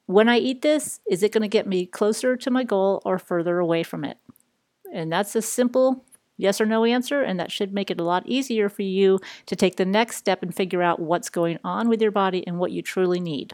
when 0.07 0.27
I 0.27 0.39
eat 0.39 0.61
this, 0.61 0.99
is 1.09 1.23
it 1.23 1.31
going 1.31 1.43
to 1.43 1.47
get 1.47 1.67
me 1.67 1.85
closer 1.85 2.35
to 2.35 2.51
my 2.51 2.65
goal 2.65 3.01
or 3.05 3.17
further 3.17 3.59
away 3.59 3.83
from 3.83 4.03
it? 4.03 4.17
And 4.91 5.11
that's 5.11 5.35
a 5.35 5.41
simple 5.41 6.05
yes 6.37 6.59
or 6.59 6.65
no 6.65 6.83
answer, 6.83 7.21
and 7.21 7.39
that 7.39 7.51
should 7.51 7.73
make 7.73 7.91
it 7.91 7.99
a 7.99 8.03
lot 8.03 8.23
easier 8.25 8.67
for 8.67 8.81
you 8.81 9.19
to 9.45 9.55
take 9.55 9.75
the 9.75 9.85
next 9.85 10.17
step 10.17 10.41
and 10.41 10.53
figure 10.53 10.81
out 10.81 10.99
what's 10.99 11.29
going 11.29 11.59
on 11.63 11.87
with 11.87 12.01
your 12.01 12.11
body 12.11 12.45
and 12.47 12.57
what 12.57 12.71
you 12.71 12.81
truly 12.81 13.19
need. 13.19 13.53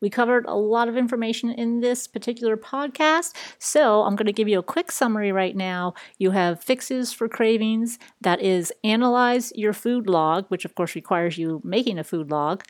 We 0.00 0.10
covered 0.10 0.44
a 0.46 0.54
lot 0.54 0.88
of 0.88 0.96
information 0.96 1.50
in 1.50 1.80
this 1.80 2.06
particular 2.06 2.56
podcast, 2.56 3.34
so 3.58 4.02
I'm 4.02 4.14
going 4.14 4.26
to 4.26 4.32
give 4.32 4.46
you 4.46 4.60
a 4.60 4.62
quick 4.62 4.92
summary 4.92 5.32
right 5.32 5.56
now. 5.56 5.94
You 6.18 6.30
have 6.30 6.62
fixes 6.62 7.12
for 7.12 7.28
cravings 7.28 7.98
that 8.20 8.40
is, 8.40 8.72
analyze 8.84 9.52
your 9.56 9.72
food 9.72 10.08
log, 10.08 10.46
which 10.48 10.64
of 10.64 10.76
course 10.76 10.94
requires 10.94 11.36
you 11.36 11.60
making 11.64 11.98
a 11.98 12.04
food 12.04 12.30
log, 12.30 12.62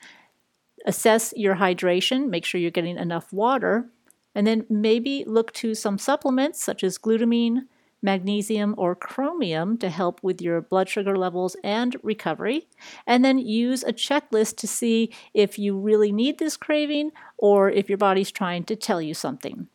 assess 0.87 1.35
your 1.37 1.57
hydration, 1.57 2.31
make 2.31 2.47
sure 2.47 2.61
you're 2.61 2.71
getting 2.71 2.97
enough 2.97 3.31
water, 3.31 3.91
and 4.39 4.47
then 4.47 4.65
maybe 4.71 5.25
look 5.27 5.53
to 5.53 5.75
some 5.75 5.99
supplements 5.99 6.63
such 6.63 6.85
as 6.85 6.97
glutamine, 6.97 7.63
magnesium, 8.01 8.73
or 8.79 8.95
chromium 8.95 9.77
to 9.79 9.91
help 9.91 10.23
with 10.23 10.41
your 10.41 10.61
blood 10.61 10.89
sugar 10.89 11.17
levels 11.19 11.57
and 11.65 11.97
recovery. 12.05 12.69
And 13.05 13.25
then 13.25 13.41
use 13.41 13.83
a 13.83 13.93
checklist 13.93 14.57
to 14.59 14.69
see 14.69 15.13
if 15.35 15.59
you 15.59 15.77
really 15.77 16.13
need 16.13 16.39
this 16.39 16.57
craving 16.57 17.11
or 17.37 17.69
if 17.69 17.89
your 17.89 17.99
body's 17.99 18.31
trying 18.31 18.63
to 18.67 18.77
tell 18.77 19.03
you 19.03 19.13
something. 19.13 19.67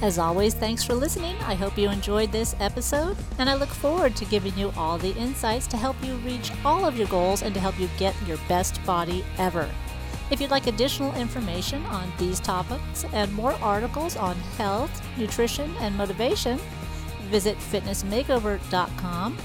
As 0.00 0.16
always, 0.16 0.54
thanks 0.54 0.84
for 0.84 0.94
listening. 0.94 1.34
I 1.48 1.56
hope 1.56 1.76
you 1.76 1.90
enjoyed 1.90 2.30
this 2.30 2.54
episode, 2.60 3.16
and 3.40 3.50
I 3.50 3.54
look 3.54 3.70
forward 3.70 4.14
to 4.14 4.24
giving 4.26 4.56
you 4.56 4.72
all 4.76 4.98
the 4.98 5.16
insights 5.16 5.66
to 5.66 5.76
help 5.76 5.96
you 6.04 6.14
reach 6.18 6.52
all 6.64 6.84
of 6.84 6.96
your 6.96 7.08
goals 7.08 7.42
and 7.42 7.52
to 7.54 7.60
help 7.60 7.76
you 7.80 7.88
get 7.98 8.14
your 8.24 8.38
best 8.46 8.80
body 8.86 9.24
ever. 9.36 9.68
If 10.30 10.40
you'd 10.40 10.50
like 10.50 10.66
additional 10.66 11.14
information 11.14 11.84
on 11.86 12.12
these 12.18 12.38
topics 12.38 13.06
and 13.12 13.32
more 13.32 13.52
articles 13.62 14.16
on 14.16 14.36
health, 14.58 15.02
nutrition, 15.16 15.74
and 15.80 15.96
motivation, 15.96 16.58
visit 17.30 17.56
fitnessmakeover.com, 17.58 19.38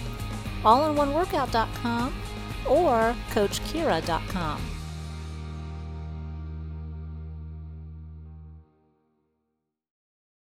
allinOneWorkout.com, 0.64 2.14
or 2.68 3.16
CoachKira.com. 3.32 4.73